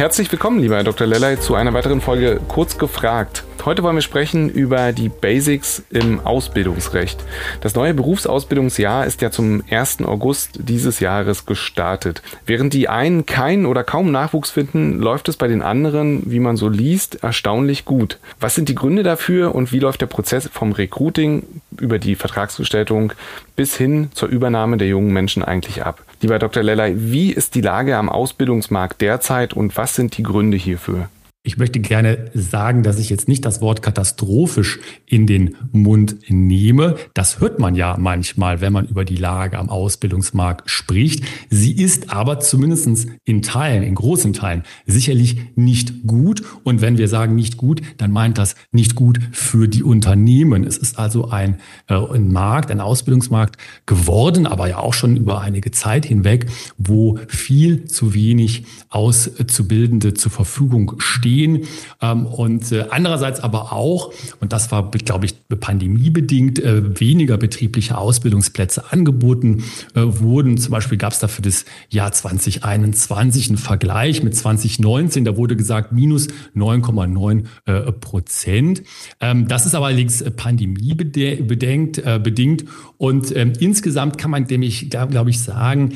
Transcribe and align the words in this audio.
Herzlich 0.00 0.32
willkommen, 0.32 0.60
lieber 0.60 0.82
Dr. 0.82 1.06
Lellay, 1.06 1.38
zu 1.38 1.54
einer 1.54 1.74
weiteren 1.74 2.00
Folge 2.00 2.40
Kurz 2.48 2.78
gefragt. 2.78 3.44
Heute 3.66 3.82
wollen 3.82 3.96
wir 3.96 4.00
sprechen 4.00 4.48
über 4.48 4.94
die 4.94 5.10
Basics 5.10 5.82
im 5.90 6.20
Ausbildungsrecht. 6.20 7.22
Das 7.60 7.74
neue 7.74 7.92
Berufsausbildungsjahr 7.92 9.04
ist 9.04 9.20
ja 9.20 9.30
zum 9.30 9.62
1. 9.68 10.00
August 10.06 10.58
dieses 10.62 11.00
Jahres 11.00 11.44
gestartet. 11.44 12.22
Während 12.46 12.72
die 12.72 12.88
einen 12.88 13.26
keinen 13.26 13.66
oder 13.66 13.84
kaum 13.84 14.10
Nachwuchs 14.10 14.50
finden, 14.50 15.00
läuft 15.00 15.28
es 15.28 15.36
bei 15.36 15.48
den 15.48 15.60
anderen, 15.60 16.22
wie 16.30 16.40
man 16.40 16.56
so 16.56 16.70
liest, 16.70 17.22
erstaunlich 17.22 17.84
gut. 17.84 18.18
Was 18.40 18.54
sind 18.54 18.70
die 18.70 18.74
Gründe 18.74 19.02
dafür 19.02 19.54
und 19.54 19.70
wie 19.70 19.80
läuft 19.80 20.00
der 20.00 20.06
Prozess 20.06 20.48
vom 20.50 20.72
Recruiting 20.72 21.42
über 21.78 21.98
die 21.98 22.14
Vertragsgestaltung 22.14 23.12
bis 23.54 23.76
hin 23.76 24.08
zur 24.14 24.30
Übernahme 24.30 24.78
der 24.78 24.88
jungen 24.88 25.12
Menschen 25.12 25.44
eigentlich 25.44 25.84
ab? 25.84 26.02
Lieber 26.22 26.38
Dr. 26.38 26.62
Lellay, 26.62 26.94
wie 26.96 27.32
ist 27.32 27.54
die 27.54 27.62
Lage 27.62 27.96
am 27.96 28.10
Ausbildungsmarkt 28.10 29.00
derzeit 29.00 29.54
und 29.54 29.76
was 29.76 29.94
sind 29.94 30.18
die 30.18 30.22
Gründe 30.22 30.58
hierfür? 30.58 31.08
Ich 31.42 31.56
möchte 31.56 31.80
gerne 31.80 32.30
sagen, 32.34 32.82
dass 32.82 32.98
ich 32.98 33.08
jetzt 33.08 33.26
nicht 33.26 33.46
das 33.46 33.62
Wort 33.62 33.80
katastrophisch 33.80 34.78
in 35.06 35.26
den 35.26 35.56
Mund 35.72 36.16
nehme. 36.28 36.96
Das 37.14 37.40
hört 37.40 37.58
man 37.58 37.74
ja 37.74 37.96
manchmal, 37.98 38.60
wenn 38.60 38.74
man 38.74 38.84
über 38.84 39.06
die 39.06 39.16
Lage 39.16 39.58
am 39.58 39.70
Ausbildungsmarkt 39.70 40.68
spricht. 40.68 41.24
Sie 41.48 41.72
ist 41.72 42.10
aber 42.12 42.40
zumindest 42.40 43.08
in 43.24 43.40
Teilen, 43.40 43.82
in 43.82 43.94
großen 43.94 44.34
Teilen, 44.34 44.64
sicherlich 44.84 45.38
nicht 45.56 46.06
gut. 46.06 46.42
Und 46.62 46.82
wenn 46.82 46.98
wir 46.98 47.08
sagen 47.08 47.36
nicht 47.36 47.56
gut, 47.56 47.80
dann 47.96 48.10
meint 48.10 48.36
das 48.36 48.54
nicht 48.70 48.94
gut 48.94 49.18
für 49.32 49.66
die 49.66 49.82
Unternehmen. 49.82 50.64
Es 50.64 50.76
ist 50.76 50.98
also 50.98 51.30
ein, 51.30 51.58
äh, 51.86 51.94
ein 51.94 52.30
Markt, 52.30 52.70
ein 52.70 52.82
Ausbildungsmarkt 52.82 53.56
geworden, 53.86 54.46
aber 54.46 54.68
ja 54.68 54.76
auch 54.76 54.92
schon 54.92 55.16
über 55.16 55.40
einige 55.40 55.70
Zeit 55.70 56.04
hinweg, 56.04 56.50
wo 56.76 57.18
viel 57.28 57.86
zu 57.86 58.12
wenig 58.12 58.64
Auszubildende 58.90 60.12
zur 60.12 60.30
Verfügung 60.30 60.96
stehen 60.98 61.29
stehen. 61.30 61.66
Ähm, 62.00 62.26
und 62.26 62.72
äh, 62.72 62.86
andererseits 62.90 63.40
aber 63.40 63.72
auch, 63.72 64.12
und 64.40 64.52
das 64.52 64.72
war, 64.72 64.90
glaube 64.90 65.26
ich, 65.26 65.34
pandemiebedingt, 65.48 66.58
äh, 66.58 67.00
weniger 67.00 67.36
betriebliche 67.36 67.98
Ausbildungsplätze 67.98 68.92
angeboten 68.92 69.64
äh, 69.94 70.02
wurden. 70.04 70.58
Zum 70.58 70.72
Beispiel 70.72 70.98
gab 70.98 71.12
es 71.12 71.18
da 71.18 71.28
für 71.28 71.42
das 71.42 71.64
Jahr 71.88 72.12
2021 72.12 73.48
einen 73.48 73.58
Vergleich 73.58 74.22
mit 74.22 74.34
2019. 74.34 75.24
Da 75.24 75.36
wurde 75.36 75.56
gesagt, 75.56 75.92
minus 75.92 76.28
9,9 76.56 77.92
Prozent. 78.00 78.82
Ähm, 79.20 79.48
das 79.48 79.66
ist 79.66 79.74
aber 79.74 79.86
allerdings 79.86 80.24
pandemiebedingt. 80.36 82.02
bedingt. 82.22 82.64
Und 82.98 83.34
ähm, 83.36 83.52
insgesamt 83.58 84.18
kann 84.18 84.30
man 84.30 84.44
nämlich, 84.44 84.90
glaube 84.90 85.30
ich, 85.30 85.40
sagen, 85.40 85.94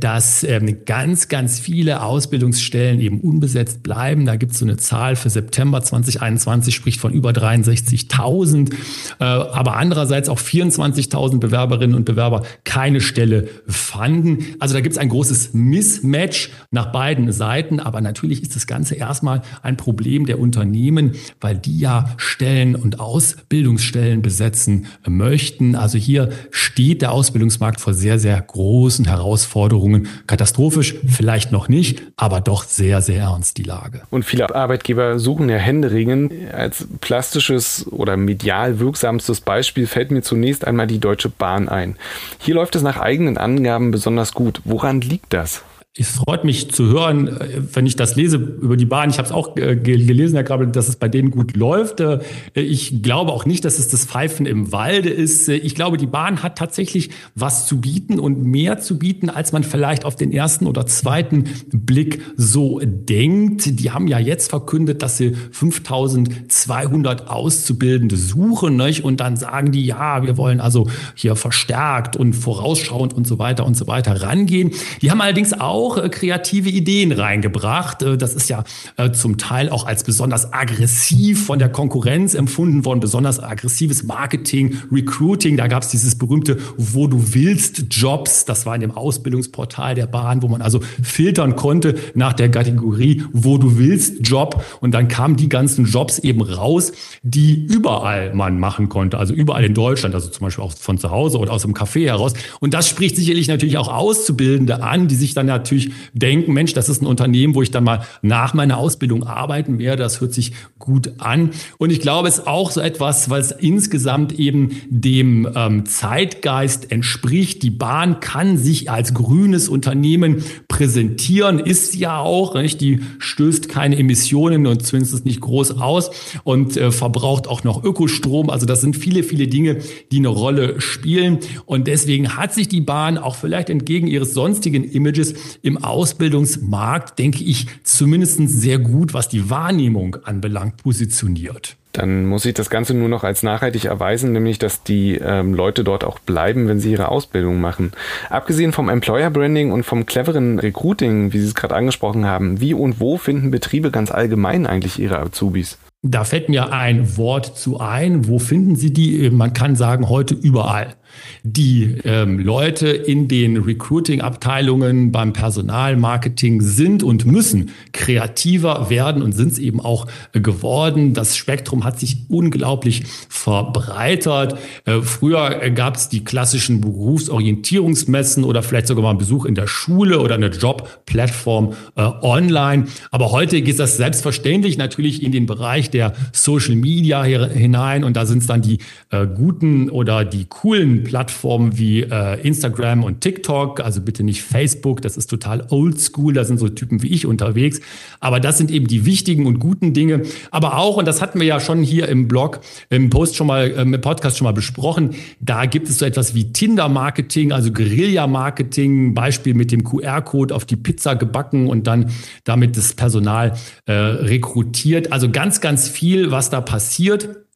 dass 0.00 0.46
ganz, 0.84 1.28
ganz 1.28 1.58
viele 1.58 2.02
Ausbildungsstellen 2.02 3.00
eben 3.00 3.20
unbesetzt 3.20 3.82
bleiben. 3.82 4.26
Da 4.26 4.36
gibt 4.36 4.51
gibt 4.52 4.58
so 4.58 4.66
eine 4.66 4.76
Zahl 4.76 5.16
für 5.16 5.30
September 5.30 5.80
2021, 5.80 6.74
spricht 6.74 7.00
von 7.00 7.14
über 7.14 7.30
63.000, 7.30 8.70
äh, 9.18 9.24
aber 9.24 9.76
andererseits 9.76 10.28
auch 10.28 10.38
24.000 10.38 11.38
Bewerberinnen 11.38 11.96
und 11.96 12.04
Bewerber 12.04 12.42
keine 12.64 13.00
Stelle 13.00 13.48
fanden. 13.66 14.44
Also 14.58 14.74
da 14.74 14.80
gibt 14.82 14.92
es 14.92 14.98
ein 14.98 15.08
großes 15.08 15.54
Mismatch 15.54 16.50
nach 16.70 16.92
beiden 16.92 17.32
Seiten, 17.32 17.80
aber 17.80 18.02
natürlich 18.02 18.42
ist 18.42 18.54
das 18.54 18.66
Ganze 18.66 18.94
erstmal 18.94 19.40
ein 19.62 19.78
Problem 19.78 20.26
der 20.26 20.38
Unternehmen, 20.38 21.12
weil 21.40 21.56
die 21.56 21.78
ja 21.78 22.10
Stellen 22.18 22.74
und 22.74 23.00
Ausbildungsstellen 23.00 24.20
besetzen 24.20 24.84
möchten. 25.06 25.76
Also 25.76 25.96
hier 25.96 26.28
steht 26.50 27.00
der 27.00 27.12
Ausbildungsmarkt 27.12 27.80
vor 27.80 27.94
sehr, 27.94 28.18
sehr 28.18 28.38
großen 28.38 29.06
Herausforderungen. 29.06 30.08
Katastrophisch 30.26 30.96
vielleicht 31.06 31.52
noch 31.52 31.70
nicht, 31.70 32.02
aber 32.16 32.42
doch 32.42 32.64
sehr, 32.64 33.00
sehr 33.00 33.22
ernst 33.22 33.56
die 33.56 33.62
Lage. 33.62 34.02
Und 34.10 34.26
viele 34.26 34.41
Viele 34.48 34.56
Arbeitgeber 34.56 35.18
suchen 35.18 35.48
ja 35.48 35.56
händeringend. 35.56 36.32
Als 36.52 36.86
plastisches 37.00 37.86
oder 37.90 38.16
medial 38.16 38.80
wirksamstes 38.80 39.40
Beispiel 39.40 39.86
fällt 39.86 40.10
mir 40.10 40.22
zunächst 40.22 40.66
einmal 40.66 40.86
die 40.86 40.98
Deutsche 40.98 41.28
Bahn 41.28 41.68
ein. 41.68 41.96
Hier 42.38 42.54
läuft 42.54 42.74
es 42.74 42.82
nach 42.82 42.98
eigenen 42.98 43.38
Angaben 43.38 43.92
besonders 43.92 44.32
gut. 44.32 44.60
Woran 44.64 45.00
liegt 45.00 45.32
das? 45.32 45.62
Es 45.94 46.08
freut 46.08 46.44
mich 46.44 46.70
zu 46.70 46.86
hören, 46.86 47.28
äh, 47.28 47.60
wenn 47.74 47.84
ich 47.84 47.96
das 47.96 48.16
lese 48.16 48.38
über 48.38 48.78
die 48.78 48.86
Bahn. 48.86 49.10
Ich 49.10 49.18
habe 49.18 49.26
es 49.26 49.32
auch 49.32 49.58
äh, 49.58 49.76
gelesen, 49.76 50.36
Herr 50.36 50.42
Grabel, 50.42 50.68
dass 50.68 50.88
es 50.88 50.96
bei 50.96 51.06
denen 51.06 51.30
gut 51.30 51.54
läuft. 51.54 52.00
Äh, 52.00 52.20
ich 52.54 53.02
glaube 53.02 53.30
auch 53.30 53.44
nicht, 53.44 53.66
dass 53.66 53.78
es 53.78 53.88
das 53.88 54.06
Pfeifen 54.06 54.46
im 54.46 54.72
Walde 54.72 55.10
ist. 55.10 55.50
Ich 55.50 55.74
glaube, 55.74 55.98
die 55.98 56.06
Bahn 56.06 56.42
hat 56.42 56.56
tatsächlich 56.56 57.10
was 57.34 57.66
zu 57.66 57.78
bieten 57.78 58.18
und 58.18 58.42
mehr 58.42 58.78
zu 58.78 58.98
bieten, 58.98 59.28
als 59.28 59.52
man 59.52 59.64
vielleicht 59.64 60.06
auf 60.06 60.16
den 60.16 60.32
ersten 60.32 60.66
oder 60.66 60.86
zweiten 60.86 61.44
Blick 61.70 62.22
so 62.38 62.80
denkt. 62.82 63.78
Die 63.78 63.90
haben 63.90 64.08
ja 64.08 64.18
jetzt 64.18 64.48
verkündet, 64.48 65.02
dass 65.02 65.18
sie 65.18 65.34
5200 65.50 67.28
Auszubildende 67.28 68.16
suchen. 68.16 68.78
Nicht? 68.78 69.04
Und 69.04 69.20
dann 69.20 69.36
sagen 69.36 69.72
die, 69.72 69.84
ja, 69.84 70.22
wir 70.22 70.38
wollen 70.38 70.62
also 70.62 70.88
hier 71.14 71.36
verstärkt 71.36 72.16
und 72.16 72.32
vorausschauend 72.32 73.12
und 73.12 73.26
so 73.26 73.38
weiter 73.38 73.66
und 73.66 73.76
so 73.76 73.86
weiter 73.86 74.22
rangehen. 74.22 74.70
Die 75.02 75.10
haben 75.10 75.20
allerdings 75.20 75.52
auch 75.52 75.81
auch 75.82 75.98
äh, 75.98 76.08
kreative 76.08 76.68
Ideen 76.68 77.12
reingebracht. 77.12 78.02
Äh, 78.02 78.16
das 78.16 78.34
ist 78.34 78.48
ja 78.48 78.64
äh, 78.96 79.10
zum 79.10 79.38
Teil 79.38 79.68
auch 79.68 79.86
als 79.86 80.04
besonders 80.04 80.52
aggressiv 80.52 81.46
von 81.46 81.58
der 81.58 81.68
Konkurrenz 81.68 82.34
empfunden 82.34 82.84
worden, 82.84 83.00
besonders 83.00 83.40
aggressives 83.40 84.04
Marketing, 84.04 84.78
Recruiting. 84.92 85.56
Da 85.56 85.66
gab 85.66 85.82
es 85.82 85.88
dieses 85.88 86.16
berühmte 86.16 86.58
Wo 86.76 87.06
du 87.06 87.34
willst 87.34 87.86
Jobs. 87.90 88.44
Das 88.44 88.66
war 88.66 88.74
in 88.74 88.80
dem 88.80 88.92
Ausbildungsportal 88.92 89.94
der 89.94 90.06
Bahn, 90.06 90.42
wo 90.42 90.48
man 90.48 90.62
also 90.62 90.80
filtern 91.02 91.56
konnte 91.56 91.96
nach 92.14 92.32
der 92.32 92.50
Kategorie 92.50 93.22
Wo 93.32 93.58
du 93.58 93.78
willst 93.78 94.26
Job. 94.26 94.64
Und 94.80 94.92
dann 94.92 95.08
kamen 95.08 95.36
die 95.36 95.48
ganzen 95.48 95.86
Jobs 95.86 96.18
eben 96.18 96.42
raus, 96.42 96.92
die 97.22 97.66
überall 97.66 98.34
man 98.34 98.58
machen 98.58 98.88
konnte. 98.88 99.18
Also 99.18 99.34
überall 99.34 99.64
in 99.64 99.74
Deutschland, 99.74 100.14
also 100.14 100.28
zum 100.28 100.46
Beispiel 100.46 100.64
auch 100.64 100.72
von 100.72 100.98
zu 100.98 101.10
Hause 101.10 101.38
oder 101.38 101.52
aus 101.52 101.62
dem 101.62 101.74
Café 101.74 102.06
heraus. 102.06 102.34
Und 102.60 102.74
das 102.74 102.88
spricht 102.88 103.16
sicherlich 103.16 103.48
natürlich 103.48 103.78
auch 103.78 103.88
Auszubildende 103.88 104.82
an, 104.82 105.08
die 105.08 105.14
sich 105.14 105.34
dann 105.34 105.46
natürlich 105.46 105.71
natürlich 105.72 105.92
denken, 106.12 106.52
Mensch, 106.52 106.74
das 106.74 106.88
ist 106.88 107.02
ein 107.02 107.06
Unternehmen, 107.06 107.54
wo 107.54 107.62
ich 107.62 107.70
dann 107.70 107.84
mal 107.84 108.04
nach 108.20 108.54
meiner 108.54 108.78
Ausbildung 108.78 109.24
arbeiten 109.24 109.78
werde. 109.78 110.02
Das 110.02 110.20
hört 110.20 110.34
sich 110.34 110.52
gut 110.78 111.12
an. 111.18 111.50
Und 111.78 111.90
ich 111.90 112.00
glaube, 112.00 112.28
es 112.28 112.38
ist 112.38 112.46
auch 112.46 112.70
so 112.70 112.80
etwas, 112.80 113.30
weil 113.30 113.40
es 113.40 113.52
insgesamt 113.52 114.38
eben 114.38 114.70
dem 114.88 115.48
ähm, 115.54 115.86
Zeitgeist 115.86 116.92
entspricht. 116.92 117.62
Die 117.62 117.70
Bahn 117.70 118.20
kann 118.20 118.58
sich 118.58 118.90
als 118.90 119.14
grünes 119.14 119.68
Unternehmen 119.68 120.44
präsentieren, 120.68 121.58
ist 121.58 121.94
ja 121.94 122.18
auch, 122.18 122.54
nicht? 122.54 122.80
die 122.80 123.00
stößt 123.18 123.68
keine 123.68 123.96
Emissionen 123.96 124.66
und 124.66 124.84
zumindest 124.84 125.24
nicht 125.24 125.40
groß 125.40 125.78
aus 125.78 126.10
und 126.44 126.76
äh, 126.76 126.90
verbraucht 126.90 127.46
auch 127.46 127.64
noch 127.64 127.84
Ökostrom. 127.84 128.50
Also 128.50 128.66
das 128.66 128.80
sind 128.80 128.96
viele, 128.96 129.22
viele 129.22 129.46
Dinge, 129.46 129.78
die 130.10 130.18
eine 130.18 130.28
Rolle 130.28 130.80
spielen. 130.80 131.38
Und 131.66 131.86
deswegen 131.86 132.36
hat 132.36 132.52
sich 132.52 132.68
die 132.68 132.80
Bahn 132.80 133.18
auch 133.18 133.36
vielleicht 133.36 133.70
entgegen 133.70 134.06
ihres 134.06 134.34
sonstigen 134.34 134.84
Images 134.84 135.34
im 135.62 135.82
Ausbildungsmarkt, 135.82 137.18
denke 137.18 137.42
ich, 137.44 137.66
zumindest 137.84 138.38
sehr 138.48 138.78
gut, 138.78 139.14
was 139.14 139.28
die 139.28 139.48
Wahrnehmung 139.48 140.16
anbelangt, 140.24 140.78
positioniert. 140.78 141.76
Dann 141.92 142.24
muss 142.24 142.46
ich 142.46 142.54
das 142.54 142.70
Ganze 142.70 142.94
nur 142.94 143.08
noch 143.08 143.22
als 143.22 143.42
nachhaltig 143.42 143.84
erweisen, 143.84 144.32
nämlich 144.32 144.58
dass 144.58 144.82
die 144.82 145.16
ähm, 145.16 145.52
Leute 145.52 145.84
dort 145.84 146.04
auch 146.04 146.18
bleiben, 146.18 146.66
wenn 146.66 146.80
sie 146.80 146.92
ihre 146.92 147.08
Ausbildung 147.08 147.60
machen. 147.60 147.92
Abgesehen 148.30 148.72
vom 148.72 148.88
Employer 148.88 149.30
Branding 149.30 149.72
und 149.72 149.84
vom 149.84 150.06
cleveren 150.06 150.58
Recruiting, 150.58 151.34
wie 151.34 151.40
Sie 151.40 151.46
es 151.46 151.54
gerade 151.54 151.74
angesprochen 151.74 152.24
haben, 152.24 152.60
wie 152.60 152.72
und 152.72 152.98
wo 152.98 153.18
finden 153.18 153.50
Betriebe 153.50 153.90
ganz 153.90 154.10
allgemein 154.10 154.66
eigentlich 154.66 154.98
ihre 154.98 155.18
Azubis? 155.18 155.78
Da 156.04 156.24
fällt 156.24 156.48
mir 156.48 156.72
ein 156.72 157.16
Wort 157.16 157.56
zu 157.56 157.78
ein. 157.78 158.26
Wo 158.26 158.40
finden 158.40 158.74
Sie 158.74 158.92
die? 158.92 159.30
Man 159.30 159.52
kann 159.52 159.76
sagen, 159.76 160.08
heute 160.08 160.34
überall 160.34 160.96
die 161.42 161.96
ähm, 162.04 162.38
Leute 162.38 162.88
in 162.88 163.28
den 163.28 163.56
Recruiting-Abteilungen 163.56 165.12
beim 165.12 165.32
Personalmarketing 165.32 166.60
sind 166.60 167.02
und 167.02 167.26
müssen 167.26 167.70
kreativer 167.92 168.90
werden 168.90 169.22
und 169.22 169.32
sind 169.32 169.52
es 169.52 169.58
eben 169.58 169.80
auch 169.80 170.06
geworden. 170.32 171.14
Das 171.14 171.36
Spektrum 171.36 171.84
hat 171.84 171.98
sich 171.98 172.26
unglaublich 172.28 173.04
verbreitert. 173.28 174.58
Äh, 174.84 175.00
früher 175.02 175.70
gab 175.70 175.96
es 175.96 176.08
die 176.08 176.24
klassischen 176.24 176.80
Berufsorientierungsmessen 176.80 178.44
oder 178.44 178.62
vielleicht 178.62 178.86
sogar 178.86 179.02
mal 179.02 179.10
einen 179.10 179.18
Besuch 179.18 179.44
in 179.44 179.54
der 179.54 179.66
Schule 179.66 180.20
oder 180.20 180.34
eine 180.36 180.48
Jobplattform 180.48 181.74
äh, 181.96 182.02
online. 182.02 182.86
Aber 183.10 183.32
heute 183.32 183.62
geht 183.62 183.78
das 183.78 183.96
selbstverständlich 183.96 184.78
natürlich 184.78 185.22
in 185.22 185.32
den 185.32 185.46
Bereich 185.46 185.90
der 185.94 186.14
Social 186.32 186.76
Media 186.76 187.22
hinein 187.22 188.04
und 188.04 188.16
da 188.16 188.26
sind 188.26 188.38
es 188.38 188.46
dann 188.46 188.62
die 188.62 188.78
äh, 189.10 189.26
guten 189.26 189.90
oder 189.90 190.24
die 190.24 190.46
coolen 190.46 191.04
Plattformen 191.04 191.78
wie 191.78 192.02
äh, 192.02 192.40
Instagram 192.40 193.04
und 193.04 193.20
TikTok, 193.20 193.80
also 193.80 194.00
bitte 194.00 194.22
nicht 194.22 194.42
Facebook, 194.42 195.02
das 195.02 195.16
ist 195.16 195.28
total 195.28 195.66
oldschool, 195.70 196.32
da 196.34 196.44
sind 196.44 196.58
so 196.58 196.68
Typen 196.68 197.02
wie 197.02 197.08
ich 197.08 197.26
unterwegs. 197.26 197.80
Aber 198.20 198.40
das 198.40 198.58
sind 198.58 198.70
eben 198.70 198.86
die 198.86 199.06
wichtigen 199.06 199.46
und 199.46 199.58
guten 199.58 199.92
Dinge. 199.92 200.22
Aber 200.50 200.78
auch, 200.78 200.96
und 200.96 201.06
das 201.06 201.20
hatten 201.20 201.40
wir 201.40 201.46
ja 201.46 201.60
schon 201.60 201.82
hier 201.82 202.08
im 202.08 202.28
Blog, 202.28 202.60
im 202.90 203.10
Post 203.10 203.36
schon 203.36 203.46
mal, 203.46 203.70
äh, 203.70 203.82
im 203.82 204.00
Podcast 204.00 204.38
schon 204.38 204.46
mal 204.46 204.52
besprochen, 204.52 205.10
da 205.40 205.66
gibt 205.66 205.88
es 205.88 205.98
so 205.98 206.04
etwas 206.04 206.34
wie 206.34 206.52
Tinder-Marketing, 206.52 207.52
also 207.52 207.72
Guerilla-Marketing, 207.72 209.14
Beispiel 209.14 209.54
mit 209.54 209.72
dem 209.72 209.84
QR-Code 209.84 210.54
auf 210.54 210.64
die 210.64 210.76
Pizza 210.76 211.14
gebacken 211.16 211.68
und 211.68 211.86
dann 211.86 212.10
damit 212.44 212.76
das 212.76 212.94
Personal 212.94 213.54
äh, 213.86 213.92
rekrutiert. 213.92 215.12
Also 215.12 215.30
ganz, 215.30 215.60
ganz 215.60 215.81
viel, 215.88 216.30
was 216.30 216.50
da 216.50 216.60
passiert. 216.60 217.46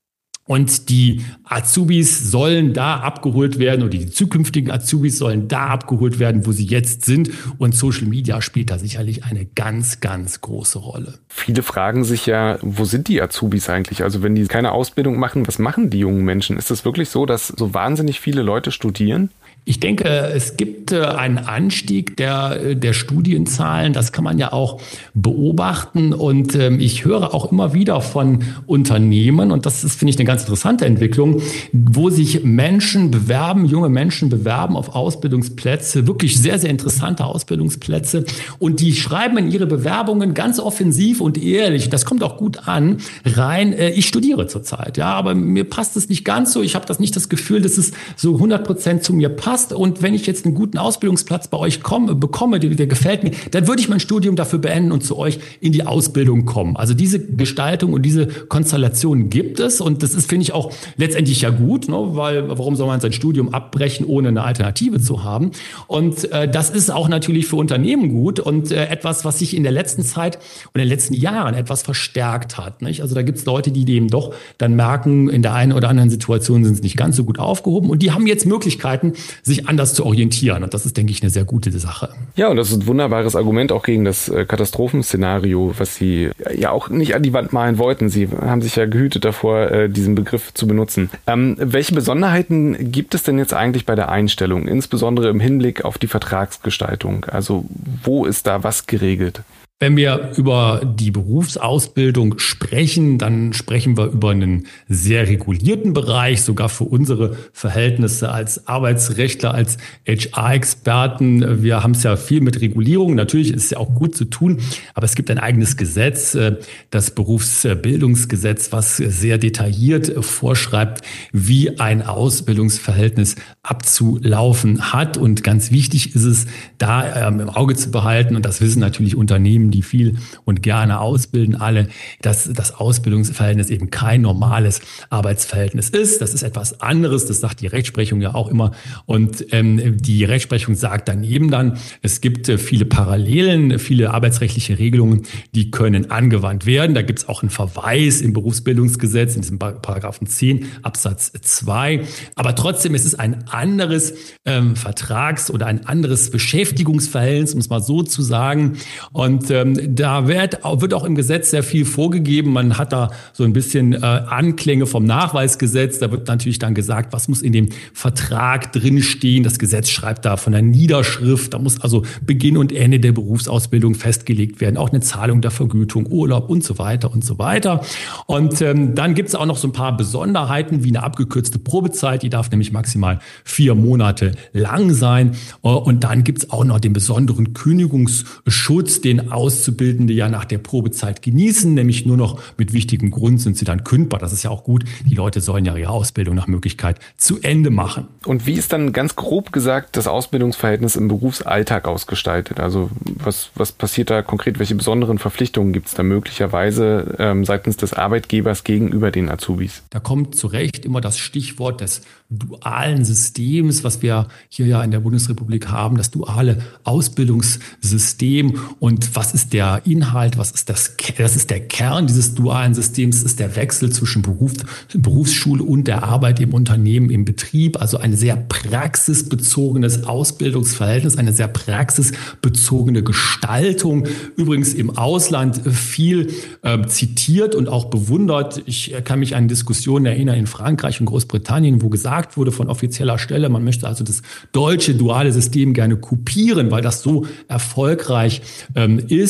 Und 0.49 0.91
die 0.91 1.23
Azubis 1.43 2.31
sollen 2.31 2.73
da 2.73 3.01
abgeholt 3.01 3.59
werden 3.59 3.83
oder 3.83 3.91
die 3.91 4.09
zukünftigen 4.09 4.71
Azubis 4.71 5.19
sollen 5.19 5.49
da 5.49 5.67
abgeholt 5.67 6.21
werden, 6.21 6.47
wo 6.47 6.53
sie 6.53 6.65
jetzt 6.65 7.05
sind. 7.05 7.31
Und 7.59 7.75
Social 7.75 8.07
Media 8.07 8.41
spielt 8.41 8.71
da 8.71 8.79
sicherlich 8.79 9.25
eine 9.25 9.45
ganz, 9.45 9.99
ganz 9.99 10.41
große 10.41 10.79
Rolle. 10.79 11.15
Viele 11.29 11.65
fragen 11.65 12.05
sich 12.05 12.27
ja, 12.27 12.59
wo 12.63 12.85
sind 12.85 13.09
die 13.09 13.21
Azubis 13.21 13.69
eigentlich? 13.69 14.05
Also 14.05 14.23
wenn 14.23 14.37
die 14.37 14.47
keine 14.47 14.71
Ausbildung 14.71 15.19
machen, 15.19 15.49
was 15.49 15.59
machen 15.59 15.91
die 15.91 15.99
jungen 15.99 16.25
Menschen? 16.25 16.57
Ist 16.57 16.71
es 16.71 16.85
wirklich 16.85 17.09
so, 17.09 17.27
dass 17.27 17.49
so 17.49 17.75
wahnsinnig 17.75 18.21
viele 18.21 18.43
Leute 18.43 18.71
studieren? 18.71 19.31
Ich 19.69 19.81
denke, 19.81 20.05
es 20.07 20.57
gibt 20.57 20.93
äh, 20.93 21.01
einen 21.01 21.39
Anstieg 21.39 22.17
der, 22.17 22.61
äh, 22.63 22.77
der 22.77 22.93
Studienzahlen. 22.93 23.93
Das 23.93 24.13
kann 24.13 24.23
man 24.23 24.39
ja 24.39 24.53
auch 24.53 24.81
beobachten. 25.13 26.13
Und 26.13 26.55
ähm, 26.55 26.79
ich 26.79 27.05
höre 27.05 27.35
auch 27.35 27.51
immer 27.51 27.75
wieder 27.75 28.01
von 28.01 28.45
Unternehmen, 28.67 29.51
und 29.51 29.67
das 29.67 29.83
ist, 29.83 29.99
finde 29.99 30.11
ich, 30.11 30.19
eine 30.19 30.25
ganz 30.25 30.43
interessante 30.43 30.87
Entwicklung, 30.87 31.43
wo 31.73 32.11
sich 32.11 32.45
Menschen 32.45 33.11
bewerben, 33.11 33.65
junge 33.65 33.89
Menschen 33.89 34.29
bewerben 34.29 34.77
auf 34.77 34.95
Ausbildungsplätze, 34.95 36.07
wirklich 36.07 36.41
sehr, 36.41 36.61
sehr 36.61 36.71
interessante 36.71 37.25
Ausbildungsplätze. 37.25 38.25
Und 38.61 38.79
die 38.79 38.95
schreiben 38.95 39.37
in 39.37 39.51
ihre 39.51 39.67
Bewerbungen 39.67 40.33
ganz 40.33 40.61
offensiv 40.61 41.21
und 41.21 41.43
ehrlich, 41.43 41.89
das 41.89 42.05
kommt 42.05 42.23
auch 42.23 42.37
gut 42.37 42.69
an, 42.69 42.99
rein, 43.25 43.73
äh, 43.73 43.91
ich 43.91 44.07
studiere 44.07 44.47
zurzeit. 44.47 44.97
Ja, 44.97 45.13
aber 45.15 45.35
mir 45.35 45.65
passt 45.65 45.97
es 45.97 46.09
nicht 46.09 46.25
ganz 46.25 46.53
so. 46.53 46.63
Ich 46.63 46.77
habe 46.77 46.87
das 46.87 47.01
nicht 47.01 47.17
das 47.17 47.29
Gefühl, 47.29 47.63
dass 47.63 47.79
es 47.79 47.91
so 48.15 48.35
100 48.35 48.65
Prozent 48.65 49.03
zu 49.03 49.13
mir 49.13 49.29
passt 49.29 49.56
passt 49.57 49.73
und 49.73 50.03
wenn 50.03 50.13
ich 50.13 50.27
jetzt 50.27 50.45
einen 50.45 50.55
guten 50.55 50.77
Ausbildungsplatz 50.77 51.49
bei 51.49 51.57
euch 51.57 51.83
komme, 51.83 52.15
bekomme, 52.15 52.61
der, 52.61 52.71
der 52.71 52.87
gefällt 52.87 53.25
mir, 53.25 53.31
dann 53.53 53.67
würde 53.67 53.81
ich 53.81 53.89
mein 53.89 54.01
Studium 54.01 54.37
dafür 54.37 54.59
beenden 54.59 54.93
und 54.93 55.03
zu 55.03 55.17
euch 55.17 55.39
in 55.61 55.73
die 55.73 55.87
Ausbildung 55.87 56.45
kommen. 56.45 56.77
Also 56.77 56.93
diese 56.93 57.19
Gestaltung 57.19 57.95
und 57.95 58.03
diese 58.03 58.27
Konstellation 58.27 59.31
gibt 59.31 59.59
es 59.59 59.81
und 59.81 60.03
das 60.03 60.15
ist, 60.15 60.29
finde 60.29 60.43
ich, 60.43 60.53
auch 60.53 60.73
letztendlich 60.99 61.41
ja 61.41 61.49
gut, 61.49 61.89
ne? 61.89 61.97
weil 61.97 62.51
warum 62.51 62.77
soll 62.77 62.87
man 62.87 63.01
sein 63.01 63.13
Studium 63.13 63.55
abbrechen, 63.55 64.05
ohne 64.05 64.29
eine 64.29 64.43
Alternative 64.43 65.01
zu 65.01 65.25
haben? 65.25 65.53
Und 65.87 66.31
äh, 66.33 66.51
das 66.51 66.69
ist 66.69 66.91
auch 66.91 67.09
natürlich 67.09 67.47
für 67.47 67.57
Unternehmen 67.57 68.11
gut 68.11 68.41
und 68.41 68.71
äh, 68.71 68.89
etwas, 68.89 69.25
was 69.25 69.39
sich 69.39 69.57
in 69.57 69.63
der 69.63 69.73
letzten 69.73 70.03
Zeit 70.03 70.37
und 70.37 70.75
in 70.75 70.81
den 70.83 70.89
letzten 70.89 71.15
Jahren 71.15 71.55
etwas 71.55 71.83
verstärkt 71.83 72.59
hat. 72.59 72.83
Nicht? 72.83 73.01
Also 73.01 73.15
da 73.15 73.23
gibt 73.23 73.39
es 73.39 73.47
Leute, 73.47 73.71
die 73.71 73.91
eben 73.91 74.09
doch 74.09 74.35
dann 74.59 74.77
merken, 74.77 75.31
in 75.31 75.41
der 75.41 75.55
einen 75.55 75.73
oder 75.73 75.89
anderen 75.89 76.11
Situation 76.11 76.63
sind 76.63 76.75
sie 76.75 76.83
nicht 76.83 76.99
ganz 76.99 77.17
so 77.17 77.25
gut 77.25 77.39
aufgehoben 77.39 77.89
und 77.89 78.03
die 78.03 78.11
haben 78.11 78.27
jetzt 78.27 78.45
Möglichkeiten, 78.45 79.15
sich 79.47 79.69
anders 79.69 79.95
zu 79.95 80.05
orientieren. 80.05 80.65
Und 80.65 80.75
das 80.75 80.85
ist, 80.85 80.97
denke 80.97 81.13
ich, 81.13 81.23
eine 81.23 81.31
sehr 81.31 81.45
gute 81.45 81.71
Sache. 81.79 82.09
Ja, 82.35 82.49
und 82.49 82.57
das 82.57 82.71
ist 82.71 82.83
ein 82.83 82.87
wunderbares 82.89 83.37
Argument 83.37 83.71
auch 83.71 83.85
gegen 83.85 84.05
das 84.05 84.29
äh, 84.29 84.45
Katastrophenszenario, 84.45 85.73
was 85.79 85.95
Sie 85.95 86.31
ja 86.55 86.73
auch 86.73 86.89
nicht 86.89 87.15
an 87.15 87.23
die 87.23 87.33
Wand 87.33 87.53
malen 87.53 87.79
wollten. 87.79 88.09
Sie 88.09 88.29
haben 88.29 88.61
sich 88.61 88.75
ja 88.75 88.87
gehütet 88.87 89.25
davor, 89.25 89.71
äh, 89.71 89.89
diesen 89.89 90.17
Begriff 90.17 90.53
zu 90.53 90.67
benutzen. 90.67 91.11
Ähm, 91.29 91.57
welche 91.61 91.95
Besonderheiten 91.95 92.91
gibt 92.91 93.15
es 93.15 93.23
denn 93.23 93.39
jetzt 93.39 93.55
eigentlich 93.55 93.87
bei 93.87 93.95
der 93.95 94.11
Einstellung, 94.11 94.67
insbesondere 94.67 95.29
im 95.29 95.39
Hinblick 95.39 95.85
auf 95.85 95.97
die 95.97 96.09
Vertragsgestaltung? 96.09 97.27
Also 97.27 97.65
wo 98.03 98.25
ist 98.25 98.49
da 98.49 98.65
was 98.65 98.87
geregelt? 98.87 99.43
Wenn 99.79 99.95
wir 99.95 100.33
über 100.39 100.81
die 100.99 101.11
Berufsausbildung 101.11 102.39
sprechen, 102.39 103.19
dann 103.19 103.53
sprechen 103.53 103.99
wir 103.99 104.07
über 104.07 104.31
einen 104.31 104.69
sehr 104.89 105.29
regulierten 105.29 105.93
Bereich, 105.93 106.41
sogar 106.41 106.71
für 106.71 106.85
unsere 106.85 107.37
Verhältnisse 107.53 108.33
als 108.33 108.67
Arbeitsrechtler, 108.69 109.53
als 109.53 109.77
HR-Experten. 110.09 111.63
Wir 111.63 111.83
haben 111.83 111.91
es 111.91 112.05
ja 112.05 112.17
viel 112.17 112.41
mit 112.41 112.63
Regulierung. 112.63 113.17
Natürlich 113.17 113.53
ist 113.53 113.65
es 113.65 113.71
ja 113.73 113.77
auch 113.77 113.95
gut 113.95 114.17
zu 114.17 114.25
tun, 114.25 114.61
aber 114.95 115.05
es 115.05 115.15
gibt 115.15 115.31
ein 115.31 115.39
eigenes 115.39 115.77
Gesetz, 115.77 116.35
äh, 116.35 116.57
das 116.89 117.11
Berufsbildungsgesetz, 117.11 118.73
was 118.73 118.97
sehr 118.97 119.37
detailliert 119.37 120.11
vorschreibt, 120.25 121.05
wie 121.33 121.79
ein 121.79 122.01
Ausbildungsverhältnis 122.01 123.37
abzulaufen 123.63 124.95
hat. 124.95 125.19
Und 125.19 125.43
ganz 125.43 125.71
wichtig 125.71 126.15
ist 126.15 126.25
es, 126.25 126.47
da 126.79 127.29
ähm, 127.29 127.41
im 127.41 127.51
Auge 127.51 127.75
zu 127.75 127.91
behalten, 127.91 128.37
und 128.37 128.47
das 128.47 128.63
wissen 128.63 128.81
natürlich 128.81 129.17
Unternehmen, 129.17 129.66
Unternehmen, 129.67 129.71
die 129.71 129.83
viel 129.83 130.17
und 130.45 130.63
gerne 130.63 131.01
ausbilden, 131.01 131.57
alle, 131.57 131.89
dass 132.23 132.51
das 132.53 132.75
Ausbildungsverhältnis 132.75 133.71
eben 133.71 133.91
kein 133.91 134.23
normales 134.23 134.81
Arbeitsverhältnis 135.11 135.91
ist. 135.91 136.21
Das 136.21 136.35
ist 136.35 136.43
etwas 136.43 136.81
anderes, 136.81 137.27
das 137.27 137.41
sagt 137.41 137.61
die 137.61 137.67
Rechtsprechung 137.67 138.21
ja 138.21 138.35
auch 138.35 138.49
immer. 138.49 138.73
Und 139.07 139.47
ähm, 139.53 139.97
die 139.99 140.25
Rechtsprechung 140.25 140.75
sagt 140.75 141.09
daneben 141.09 141.51
dann, 141.51 141.79
es 142.03 142.21
gibt 142.21 142.49
äh, 142.49 142.59
viele 142.59 142.85
Parallelen, 142.85 143.79
viele 143.79 144.13
arbeitsrechtliche 144.13 144.79
Regelungen, 144.79 145.23
die 145.55 145.71
können 145.71 146.11
angewandt 146.11 146.67
werden. 146.67 146.95
Da 146.95 147.03
gibt 147.03 147.21
es 147.21 147.29
auch 147.29 147.43
einen 147.43 147.51
Verweis 147.51 148.21
im 148.21 148.33
Berufsbildungsgesetz, 148.33 149.37
in 149.37 149.43
diesem 149.43 149.59
Paragraphen 149.59 150.27
10 150.27 150.67
Absatz 150.83 151.33
2. 151.33 152.03
Aber 152.35 152.55
trotzdem 152.55 152.95
ist 152.95 153.05
es 153.05 153.15
ein 153.15 153.49
anderes 153.49 154.15
ähm, 154.45 154.77
Vertrags- 154.77 155.51
oder 155.51 155.67
ein 155.67 155.87
anderes 155.87 156.31
Beschäftigungsverhältnis, 156.31 157.55
um 157.55 157.61
es 157.61 157.69
mal 157.69 157.83
so 157.83 158.03
zu 158.03 158.23
sagen. 158.23 158.77
Und 159.13 159.51
ähm, 159.61 159.95
da 159.95 160.29
wird, 160.29 160.61
wird 160.63 160.95
auch 160.95 161.05
im 161.05 161.15
Gesetz 161.15 161.51
sehr 161.51 161.63
viel 161.63 161.85
vorgegeben. 161.85 162.53
Man 162.53 162.79
hat 162.79 162.93
da 162.93 163.11
so 163.33 163.45
ein 163.45 163.53
bisschen 163.53 163.93
äh, 163.93 163.99
Anklänge 163.99 164.87
vom 164.87 165.05
Nachweisgesetz. 165.05 165.99
Da 165.99 166.11
wird 166.11 166.29
natürlich 166.29 166.59
dann 166.59 166.75
gesagt, 166.75 167.13
was 167.13 167.29
muss 167.29 167.43
in 167.43 167.53
dem 167.53 167.69
Vertrag 167.93 168.73
drinstehen. 168.73 169.43
Das 169.43 169.59
Gesetz 169.59 169.89
schreibt 169.89 170.25
da 170.25 170.37
von 170.37 170.53
der 170.53 170.63
Niederschrift. 170.63 171.55
Da 171.55 171.59
muss 171.59 171.81
also 171.81 172.03
Beginn 172.25 172.57
und 172.57 172.73
Ende 172.73 173.01
der 173.01 173.13
Berufsausbildung 173.13 173.95
festgelegt 173.95 174.61
werden. 174.61 174.77
Auch 174.77 174.91
eine 174.91 175.01
Zahlung 175.01 175.41
der 175.41 175.51
Vergütung, 175.51 176.07
Urlaub 176.07 176.49
und 176.49 176.65
so 176.65 176.79
weiter 176.79 177.13
und 177.13 177.25
so 177.25 177.39
weiter. 177.39 177.81
Und 178.27 178.61
ähm, 178.63 178.95
dann 178.95 179.15
gibt 179.15 179.29
es 179.29 179.35
auch 179.35 179.47
noch 179.47 179.57
so 179.57 179.69
ein 179.69 179.73
paar 179.73 179.97
Besonderheiten 179.97 180.85
wie 180.85 180.89
eine 180.89 181.03
abgekürzte 181.03 181.59
Probezeit. 181.59 182.23
Die 182.23 182.31
darf 182.31 182.51
nämlich 182.51 182.73
maximal 182.73 183.21
vier 183.45 183.75
Monate 183.75 184.33
lang 184.53 184.93
sein. 184.93 185.33
Äh, 185.63 185.69
und 185.69 186.05
dann 186.05 186.25
gibt 186.25 186.39
es 186.39 186.51
auch 186.51 186.65
noch 186.65 186.81
den 186.81 186.93
besonderen 186.93 187.55
Kündigungsschutz, 187.55 189.01
den 189.01 189.31
Auszubildende 189.47 190.13
ja 190.13 190.29
nach 190.29 190.45
der 190.45 190.59
Probezeit 190.59 191.23
genießen, 191.23 191.73
nämlich 191.73 192.05
nur 192.05 192.17
noch 192.17 192.43
mit 192.59 192.73
wichtigem 192.73 193.13
Grund 193.13 193.41
sind 193.41 193.57
sie 193.57 193.65
dann 193.65 193.85
kündbar. 193.85 194.19
Das 194.19 194.33
ist 194.33 194.43
ja 194.43 194.51
auch 194.51 194.65
gut. 194.65 194.85
Die 195.09 195.15
Leute 195.15 195.41
sollen 195.41 195.65
ja 195.65 195.77
ihre 195.77 195.91
Ausbildung 195.91 196.35
nach 196.35 196.49
Möglichkeit 196.49 196.99
zu 197.17 197.41
Ende 197.43 197.71
machen. 197.71 198.09
Und 198.25 198.45
wie 198.47 198.55
ist 198.55 198.73
dann 198.73 198.93
ganz 198.93 199.15
grob 199.15 199.53
gesagt 199.53 199.97
das 199.97 200.09
Ausbildungsverhältnis 200.09 200.97
im 200.97 201.07
Berufsalltag 201.07 201.87
ausgestaltet? 201.87 202.59
Also 202.59 202.91
was, 203.05 203.51
was 203.55 203.71
passiert 203.71 204.11
da 204.11 204.23
konkret? 204.23 204.59
Welche 204.59 204.75
besonderen 204.75 205.19
Verpflichtungen 205.19 205.73
gibt 205.73 205.87
es 205.87 205.95
da 205.95 206.03
möglicherweise 206.03 207.15
ähm, 207.21 207.45
seitens 207.45 207.77
des 207.77 207.93
Arbeitgebers 207.93 208.65
gegenüber 208.65 209.13
den 209.13 209.29
Azubis? 209.29 209.85
Da 209.91 210.01
kommt 210.01 210.35
zu 210.35 210.49
Recht 210.49 210.85
immer 210.85 211.01
das 211.01 211.19
Stichwort 211.19 211.81
des 211.81 212.03
dualen 212.29 213.05
Systems, 213.05 213.85
was 213.85 214.03
wir 214.03 214.27
hier 214.49 214.67
ja 214.67 214.83
in 214.83 214.91
der 214.91 215.01
Bundesrepublik 215.01 215.69
haben, 215.69 215.97
das 215.97 216.11
duale 216.11 216.59
Ausbildungssystem. 216.83 218.59
Und 218.81 219.15
was 219.15 219.33
ist 219.37 219.53
der 219.53 219.83
Inhalt, 219.85 220.39
was 220.39 220.51
ist 220.53 220.71
das, 220.71 220.95
das 221.19 221.37
ist 221.37 221.51
der 221.51 221.61
Kern 221.61 222.07
dieses 222.07 222.35
dualen 222.35 222.73
Systems, 222.73 223.23
ist 223.23 223.39
der 223.39 223.55
Wechsel 223.55 223.93
zwischen 223.93 224.23
Beruf, 224.23 224.55
Berufsschule 224.95 225.63
und 225.63 225.87
der 225.87 226.05
Arbeit 226.05 226.41
im 226.41 226.55
Unternehmen, 226.55 227.11
im 227.11 227.27
Betrieb, 227.27 227.79
also 227.79 227.99
ein 227.99 228.17
sehr 228.17 228.35
praxisbezogenes 228.37 230.05
Ausbildungsverhältnis, 230.05 231.19
eine 231.19 231.35
sehr 231.35 231.49
praxisbezogene 231.49 233.03
Gestaltung. 233.03 234.07
Übrigens 234.37 234.73
im 234.73 234.97
Ausland 234.97 235.61
viel 235.71 236.33
äh, 236.63 236.87
zitiert 236.87 237.55
und 237.55 237.69
auch 237.69 237.91
bewundert. 237.91 238.63
Ich 238.65 238.95
kann 239.05 239.19
mich 239.19 239.37
an 239.37 239.49
Diskussionen 239.49 240.07
erinnern 240.07 240.39
in 240.39 240.47
Frankreich 240.47 240.99
und 241.01 241.07
Großbritannien, 241.07 241.83
wo 241.83 241.91
gesagt 241.91 242.39
wurde 242.39 242.53
von 242.53 242.71
offizieller 242.71 243.19
Stelle, 243.19 243.51
man 243.51 243.65
möchte 243.65 243.87
also 243.87 244.03
das 244.03 244.23
deutsche 244.53 244.95
duale 244.95 245.31
System 245.31 245.75
gerne 245.75 245.97
kopieren, 245.97 246.71
weil 246.71 246.81
das 246.81 247.03
so 247.03 247.27
erfolgreich 247.49 248.41
ähm, 248.75 248.99
ist. 248.99 249.26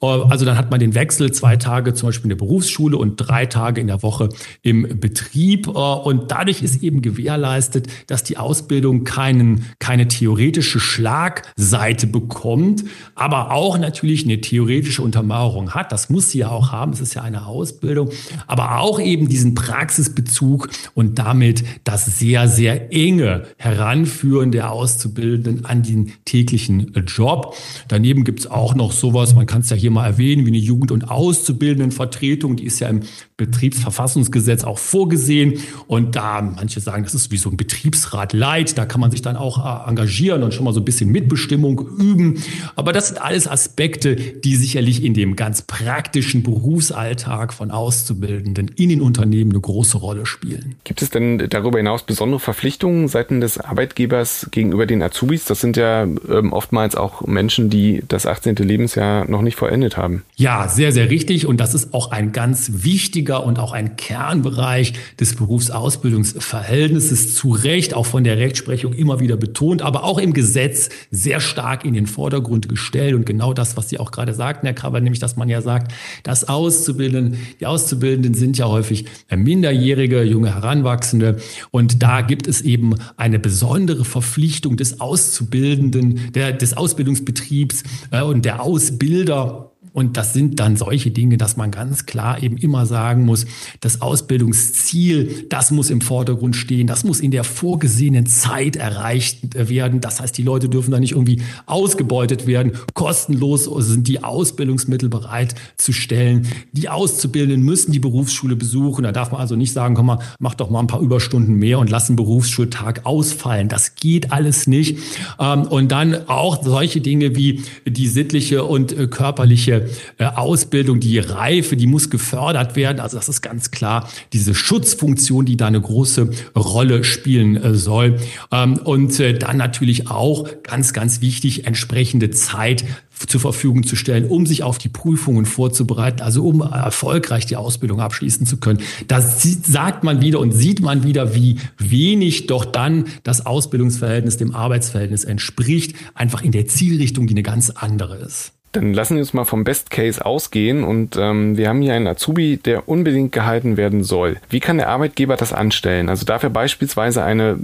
Äh, 0.00 0.06
also 0.06 0.44
dann 0.44 0.56
hat 0.56 0.70
man 0.70 0.80
den 0.80 0.94
Wechsel 0.94 1.32
zwei 1.32 1.56
Tage 1.56 1.94
zum 1.94 2.08
Beispiel 2.08 2.24
in 2.24 2.30
der 2.30 2.36
Berufsschule 2.36 2.96
und 2.96 3.16
drei 3.16 3.46
Tage 3.46 3.80
in 3.80 3.86
der 3.86 4.02
Woche 4.02 4.28
im 4.62 5.00
Betrieb. 5.00 5.66
Äh, 5.66 5.70
und 5.70 6.30
dadurch 6.30 6.62
ist 6.62 6.82
eben 6.82 7.02
gewährleistet, 7.02 7.88
dass 8.06 8.24
die 8.24 8.36
Ausbildung 8.36 9.04
keinen, 9.04 9.66
keine 9.78 10.08
theoretische 10.08 10.80
Schlagseite 10.80 12.06
bekommt, 12.06 12.84
aber 13.14 13.52
auch 13.52 13.78
natürlich 13.78 14.24
eine 14.24 14.40
theoretische 14.40 15.02
Untermauerung 15.02 15.74
hat. 15.74 15.92
Das 15.92 16.10
muss 16.10 16.30
sie 16.30 16.38
ja 16.38 16.50
auch 16.50 16.72
haben. 16.72 16.92
Es 16.92 17.00
ist 17.00 17.14
ja 17.14 17.22
eine 17.22 17.46
Ausbildung, 17.46 18.10
aber 18.46 18.78
auch 18.78 19.00
eben 19.00 19.28
diesen 19.28 19.54
Praxisbezug 19.54 20.68
und 20.94 21.18
damit 21.18 21.64
das 21.84 22.18
sehr, 22.18 22.48
sehr 22.48 22.92
enge 22.92 23.46
Heranführen 23.56 24.50
der 24.52 24.72
Auszubildenden 24.72 25.64
an 25.64 25.82
den 25.82 26.12
täglichen 26.24 26.92
Job. 27.06 27.56
Daneben 27.88 28.24
gibt 28.24 28.40
es 28.40 28.46
auch 28.50 28.74
noch 28.74 28.92
sowas, 28.92 29.34
man 29.38 29.46
kann 29.46 29.60
es 29.60 29.70
ja 29.70 29.76
hier 29.76 29.90
mal 29.90 30.04
erwähnen, 30.04 30.44
wie 30.44 30.50
eine 30.50 30.58
Jugend- 30.58 30.90
und 30.90 31.10
Auszubildendenvertretung, 31.10 32.56
die 32.56 32.64
ist 32.64 32.80
ja 32.80 32.88
im 32.88 33.02
Betriebsverfassungsgesetz 33.38 34.64
auch 34.64 34.78
vorgesehen. 34.78 35.60
Und 35.86 36.16
da 36.16 36.42
manche 36.42 36.80
sagen, 36.80 37.04
das 37.04 37.14
ist 37.14 37.30
wie 37.30 37.38
so 37.38 37.48
ein 37.48 37.56
Betriebsrat 37.56 38.34
Leid, 38.34 38.76
da 38.76 38.84
kann 38.84 39.00
man 39.00 39.10
sich 39.10 39.22
dann 39.22 39.36
auch 39.36 39.64
äh, 39.64 39.88
engagieren 39.88 40.42
und 40.42 40.52
schon 40.52 40.64
mal 40.64 40.74
so 40.74 40.80
ein 40.80 40.84
bisschen 40.84 41.10
Mitbestimmung 41.10 41.78
üben. 41.98 42.42
Aber 42.76 42.92
das 42.92 43.08
sind 43.08 43.22
alles 43.22 43.48
Aspekte, 43.48 44.16
die 44.16 44.56
sicherlich 44.56 45.04
in 45.04 45.14
dem 45.14 45.36
ganz 45.36 45.62
praktischen 45.62 46.42
Berufsalltag 46.42 47.54
von 47.54 47.70
Auszubildenden 47.70 48.68
in 48.76 48.88
den 48.90 49.00
Unternehmen 49.00 49.52
eine 49.52 49.60
große 49.60 49.98
Rolle 49.98 50.26
spielen. 50.26 50.74
Gibt 50.84 51.00
es 51.00 51.10
denn 51.10 51.48
darüber 51.48 51.78
hinaus 51.78 52.02
besondere 52.02 52.40
Verpflichtungen 52.40 53.08
seitens 53.08 53.40
des 53.40 53.58
Arbeitgebers 53.58 54.48
gegenüber 54.50 54.84
den 54.84 55.00
Azubis? 55.00 55.44
Das 55.44 55.60
sind 55.60 55.76
ja 55.76 56.02
ähm, 56.02 56.52
oftmals 56.52 56.96
auch 56.96 57.24
Menschen, 57.26 57.70
die 57.70 58.02
das 58.08 58.26
18. 58.26 58.56
Lebensjahr 58.56 59.30
noch 59.30 59.42
nicht 59.42 59.56
vollendet 59.56 59.96
haben. 59.96 60.24
Ja, 60.34 60.68
sehr, 60.68 60.90
sehr 60.90 61.08
richtig. 61.08 61.46
Und 61.46 61.60
das 61.60 61.74
ist 61.74 61.94
auch 61.94 62.10
ein 62.10 62.32
ganz 62.32 62.82
wichtiger 63.28 63.44
und 63.44 63.58
auch 63.58 63.72
ein 63.72 63.96
Kernbereich 63.96 64.94
des 65.20 65.36
Berufsausbildungsverhältnisses 65.36 67.34
zu 67.34 67.50
Recht, 67.50 67.94
auch 67.94 68.06
von 68.06 68.24
der 68.24 68.38
Rechtsprechung 68.38 68.94
immer 68.94 69.20
wieder 69.20 69.36
betont, 69.36 69.82
aber 69.82 70.04
auch 70.04 70.18
im 70.18 70.32
Gesetz 70.32 70.88
sehr 71.10 71.40
stark 71.40 71.84
in 71.84 71.92
den 71.94 72.06
Vordergrund 72.06 72.68
gestellt. 72.68 73.14
Und 73.14 73.26
genau 73.26 73.52
das, 73.52 73.76
was 73.76 73.88
Sie 73.90 73.98
auch 73.98 74.10
gerade 74.10 74.32
sagten, 74.34 74.66
Herr 74.66 74.74
Kraber, 74.74 75.00
nämlich, 75.00 75.20
dass 75.20 75.36
man 75.36 75.48
ja 75.48 75.60
sagt, 75.60 75.92
dass 76.22 76.48
Auszubildenden, 76.48 77.38
die 77.60 77.66
Auszubildenden 77.66 78.34
sind 78.34 78.56
ja 78.56 78.66
häufig 78.66 79.04
Minderjährige, 79.34 80.22
junge 80.22 80.54
Heranwachsende. 80.54 81.36
Und 81.70 82.02
da 82.02 82.22
gibt 82.22 82.46
es 82.46 82.62
eben 82.62 82.94
eine 83.16 83.38
besondere 83.38 84.04
Verpflichtung 84.04 84.76
des 84.76 85.00
Auszubildenden, 85.00 86.32
der, 86.32 86.52
des 86.52 86.76
Ausbildungsbetriebs 86.76 87.82
äh, 88.10 88.22
und 88.22 88.44
der 88.44 88.62
Ausbilder 88.62 89.72
und 89.92 90.16
das 90.16 90.32
sind 90.32 90.60
dann 90.60 90.76
solche 90.76 91.10
Dinge, 91.10 91.36
dass 91.36 91.56
man 91.56 91.70
ganz 91.70 92.06
klar 92.06 92.42
eben 92.42 92.56
immer 92.56 92.86
sagen 92.86 93.24
muss, 93.24 93.46
das 93.80 94.00
Ausbildungsziel, 94.00 95.46
das 95.48 95.70
muss 95.70 95.90
im 95.90 96.00
Vordergrund 96.00 96.56
stehen, 96.56 96.86
das 96.86 97.04
muss 97.04 97.20
in 97.20 97.30
der 97.30 97.44
vorgesehenen 97.44 98.26
Zeit 98.26 98.76
erreicht 98.76 99.68
werden. 99.68 100.00
Das 100.00 100.20
heißt, 100.20 100.36
die 100.36 100.42
Leute 100.42 100.68
dürfen 100.68 100.90
da 100.90 101.00
nicht 101.00 101.12
irgendwie 101.12 101.42
ausgebeutet 101.66 102.46
werden. 102.46 102.72
Kostenlos 102.94 103.64
sind 103.86 104.08
die 104.08 104.22
Ausbildungsmittel 104.22 105.08
bereitzustellen. 105.08 106.46
Die 106.72 106.88
Auszubildenden 106.88 107.62
müssen 107.62 107.92
die 107.92 107.98
Berufsschule 107.98 108.56
besuchen. 108.56 109.04
Da 109.04 109.12
darf 109.12 109.32
man 109.32 109.40
also 109.40 109.56
nicht 109.56 109.72
sagen, 109.72 109.94
komm 109.94 110.06
mal, 110.06 110.18
mach 110.38 110.54
doch 110.54 110.70
mal 110.70 110.80
ein 110.80 110.86
paar 110.86 111.00
Überstunden 111.00 111.54
mehr 111.54 111.78
und 111.78 111.90
lass 111.90 112.08
einen 112.08 112.16
Berufsschultag 112.16 113.06
ausfallen. 113.06 113.68
Das 113.68 113.94
geht 113.94 114.32
alles 114.32 114.66
nicht. 114.66 114.98
Ähm, 115.38 115.62
und 115.62 115.90
dann 115.90 116.28
auch 116.28 116.62
solche 116.62 117.00
Dinge 117.00 117.36
wie 117.36 117.62
die 117.86 118.08
sittliche 118.08 118.64
und 118.64 118.92
äh, 118.92 119.06
körperliche 119.06 119.87
äh, 120.18 120.24
Ausbildung, 120.24 121.00
die 121.00 121.18
Reife, 121.18 121.76
die 121.76 121.86
muss 121.86 122.10
gefördert 122.10 122.76
werden. 122.76 123.00
Also 123.00 123.16
das 123.16 123.28
ist 123.28 123.42
ganz 123.42 123.70
klar 123.70 124.08
diese 124.32 124.54
Schutzfunktion, 124.54 125.44
die 125.44 125.56
da 125.56 125.66
eine 125.66 125.80
große 125.80 126.30
Rolle 126.56 127.04
spielen 127.04 127.56
äh, 127.56 127.74
soll. 127.74 128.18
Ähm, 128.52 128.78
und 128.78 129.18
äh, 129.20 129.34
dann 129.38 129.56
natürlich 129.56 130.10
auch 130.10 130.48
ganz, 130.62 130.92
ganz 130.92 131.20
wichtig, 131.20 131.66
entsprechende 131.66 132.30
Zeit 132.30 132.84
zur 133.26 133.40
Verfügung 133.40 133.84
zu 133.84 133.96
stellen, 133.96 134.26
um 134.26 134.46
sich 134.46 134.62
auf 134.62 134.78
die 134.78 134.88
Prüfungen 134.88 135.44
vorzubereiten, 135.46 136.22
also 136.22 136.46
um 136.46 136.60
erfolgreich 136.60 137.46
die 137.46 137.56
Ausbildung 137.56 138.00
abschließen 138.00 138.46
zu 138.46 138.58
können. 138.58 138.80
Da 139.08 139.20
sagt 139.20 140.04
man 140.04 140.20
wieder 140.20 140.38
und 140.38 140.52
sieht 140.52 140.80
man 140.80 141.02
wieder, 141.02 141.34
wie 141.34 141.56
wenig 141.78 142.46
doch 142.46 142.64
dann 142.64 143.06
das 143.24 143.44
Ausbildungsverhältnis 143.44 144.36
dem 144.36 144.54
Arbeitsverhältnis 144.54 145.24
entspricht, 145.24 145.96
einfach 146.14 146.42
in 146.42 146.52
der 146.52 146.66
Zielrichtung, 146.66 147.26
die 147.26 147.34
eine 147.34 147.42
ganz 147.42 147.70
andere 147.70 148.16
ist. 148.18 148.52
Dann 148.72 148.92
lassen 148.92 149.14
wir 149.14 149.22
uns 149.22 149.32
mal 149.32 149.44
vom 149.44 149.64
Best 149.64 149.90
Case 149.90 150.24
ausgehen 150.24 150.84
und 150.84 151.16
ähm, 151.16 151.56
wir 151.56 151.68
haben 151.68 151.80
hier 151.80 151.94
einen 151.94 152.06
Azubi, 152.06 152.58
der 152.58 152.88
unbedingt 152.88 153.32
gehalten 153.32 153.76
werden 153.76 154.04
soll. 154.04 154.36
Wie 154.50 154.60
kann 154.60 154.76
der 154.76 154.88
Arbeitgeber 154.88 155.36
das 155.36 155.52
anstellen? 155.52 156.08
Also 156.08 156.26
darf 156.26 156.42
er 156.42 156.50
beispielsweise 156.50 157.24
eine 157.24 157.58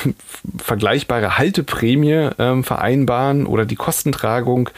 vergleichbare 0.58 1.38
Halteprämie 1.38 2.30
ähm, 2.38 2.62
vereinbaren 2.62 3.46
oder 3.46 3.64
die 3.64 3.74
Kostentragung, 3.74 4.70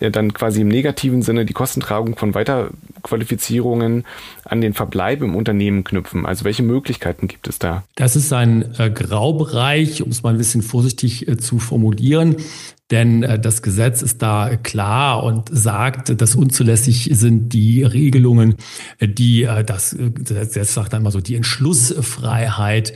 äh, 0.00 0.10
dann 0.10 0.32
quasi 0.32 0.60
im 0.60 0.68
negativen 0.68 1.22
Sinne 1.22 1.44
die 1.44 1.52
Kostentragung 1.52 2.16
von 2.16 2.34
Weiterqualifizierungen 2.34 4.04
an 4.44 4.60
den 4.60 4.74
Verbleib 4.74 5.22
im 5.22 5.34
Unternehmen 5.34 5.82
knüpfen? 5.84 6.26
Also 6.26 6.44
welche 6.44 6.62
Möglichkeiten 6.62 7.26
gibt 7.26 7.48
es 7.48 7.58
da? 7.58 7.82
Das 7.96 8.14
ist 8.14 8.32
ein 8.32 8.74
äh, 8.78 8.90
Graubereich, 8.90 10.02
um 10.02 10.10
es 10.10 10.22
mal 10.22 10.30
ein 10.30 10.38
bisschen 10.38 10.62
vorsichtig 10.62 11.26
äh, 11.26 11.36
zu 11.36 11.58
formulieren. 11.58 12.36
Denn 12.94 13.24
äh, 13.24 13.40
das 13.40 13.62
Gesetz 13.62 14.02
ist 14.02 14.22
da 14.22 14.54
klar 14.54 15.24
und 15.24 15.48
sagt, 15.50 16.20
dass 16.20 16.36
unzulässig 16.36 17.10
sind 17.12 17.52
die 17.52 17.82
Regelungen, 17.82 18.54
äh, 19.00 19.08
die 19.08 19.42
äh, 19.42 19.64
das 19.64 19.96
Gesetz 19.98 20.74
sagt 20.74 20.94
einmal 20.94 21.10
so, 21.10 21.20
die 21.20 21.34
Entschlussfreiheit 21.34 22.92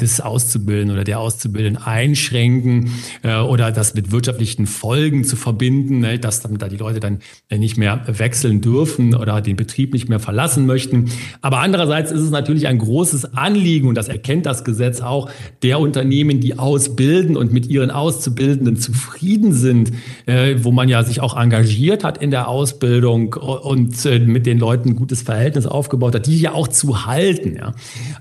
des 0.00 0.20
Auszubildenden 0.20 0.96
oder 0.96 1.04
der 1.04 1.20
Auszubildenden 1.20 1.82
einschränken 1.82 2.90
oder 3.22 3.72
das 3.72 3.94
mit 3.94 4.10
wirtschaftlichen 4.10 4.66
Folgen 4.66 5.24
zu 5.24 5.36
verbinden, 5.36 6.00
ne, 6.00 6.18
dass 6.18 6.40
dann 6.40 6.56
da 6.56 6.68
die 6.68 6.78
Leute 6.78 6.98
dann 6.98 7.18
nicht 7.50 7.76
mehr 7.76 8.02
wechseln 8.06 8.60
dürfen 8.62 9.14
oder 9.14 9.40
den 9.42 9.56
Betrieb 9.56 9.92
nicht 9.92 10.08
mehr 10.08 10.18
verlassen 10.18 10.66
möchten. 10.66 11.10
Aber 11.42 11.60
andererseits 11.60 12.10
ist 12.10 12.20
es 12.20 12.30
natürlich 12.30 12.68
ein 12.68 12.78
großes 12.78 13.34
Anliegen 13.34 13.88
und 13.88 13.96
das 13.96 14.08
erkennt 14.08 14.46
das 14.46 14.64
Gesetz 14.64 15.02
auch 15.02 15.30
der 15.62 15.78
Unternehmen, 15.78 16.40
die 16.40 16.58
ausbilden 16.58 17.36
und 17.36 17.52
mit 17.52 17.66
ihren 17.66 17.90
Auszubildenden 17.90 18.76
zufrieden 18.76 19.19
zufrieden 19.20 19.52
sind, 19.52 19.92
äh, 20.26 20.56
wo 20.62 20.70
man 20.70 20.88
ja 20.88 21.02
sich 21.02 21.20
auch 21.20 21.36
engagiert 21.36 22.04
hat 22.04 22.18
in 22.18 22.30
der 22.30 22.48
Ausbildung 22.48 23.34
und 23.34 24.06
äh, 24.06 24.18
mit 24.18 24.46
den 24.46 24.58
Leuten 24.58 24.90
ein 24.90 24.96
gutes 24.96 25.22
Verhältnis 25.22 25.66
aufgebaut 25.66 26.14
hat, 26.14 26.26
die 26.26 26.40
ja 26.40 26.52
auch 26.52 26.68
zu 26.68 27.04
halten. 27.06 27.56
Ja. 27.56 27.74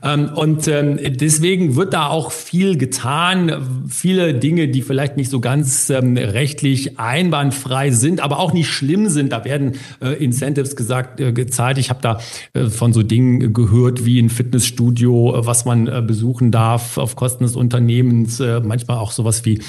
Ähm, 0.04 0.30
und 0.36 0.68
ähm, 0.68 1.00
deswegen 1.16 1.76
wird 1.76 1.94
da 1.94 2.08
auch 2.08 2.32
viel 2.32 2.78
getan, 2.78 3.86
viele 3.88 4.34
Dinge, 4.34 4.68
die 4.68 4.82
vielleicht 4.82 5.16
nicht 5.16 5.30
so 5.30 5.40
ganz 5.40 5.90
ähm, 5.90 6.18
rechtlich 6.18 7.00
einwandfrei 7.00 7.92
sind, 7.92 8.20
aber 8.20 8.40
auch 8.40 8.52
nicht 8.52 8.68
schlimm 8.68 9.08
sind. 9.08 9.32
Da 9.32 9.46
werden 9.46 9.74
äh, 10.02 10.22
Incentives 10.24 10.76
gesagt, 10.76 11.22
äh, 11.22 11.32
gezahlt. 11.32 11.78
Ich 11.78 11.90
habe 11.90 12.00
da 12.02 12.20
äh, 12.54 12.66
von 12.66 12.92
so 12.92 13.04
Dingen 13.04 13.54
gehört 13.54 14.06
wie 14.06 14.20
ein 14.20 14.30
Fitnessstudio, 14.30 15.36
äh, 15.36 15.46
was 15.46 15.64
man 15.64 16.06
besuchen 16.06 16.52
darf 16.52 16.98
auf 16.98 17.16
Kosten 17.16 17.44
des 17.44 17.56
Unternehmens, 17.56 18.40
manchmal 18.64 18.98
auch 18.98 19.12
sowas 19.12 19.46
wie 19.46 19.60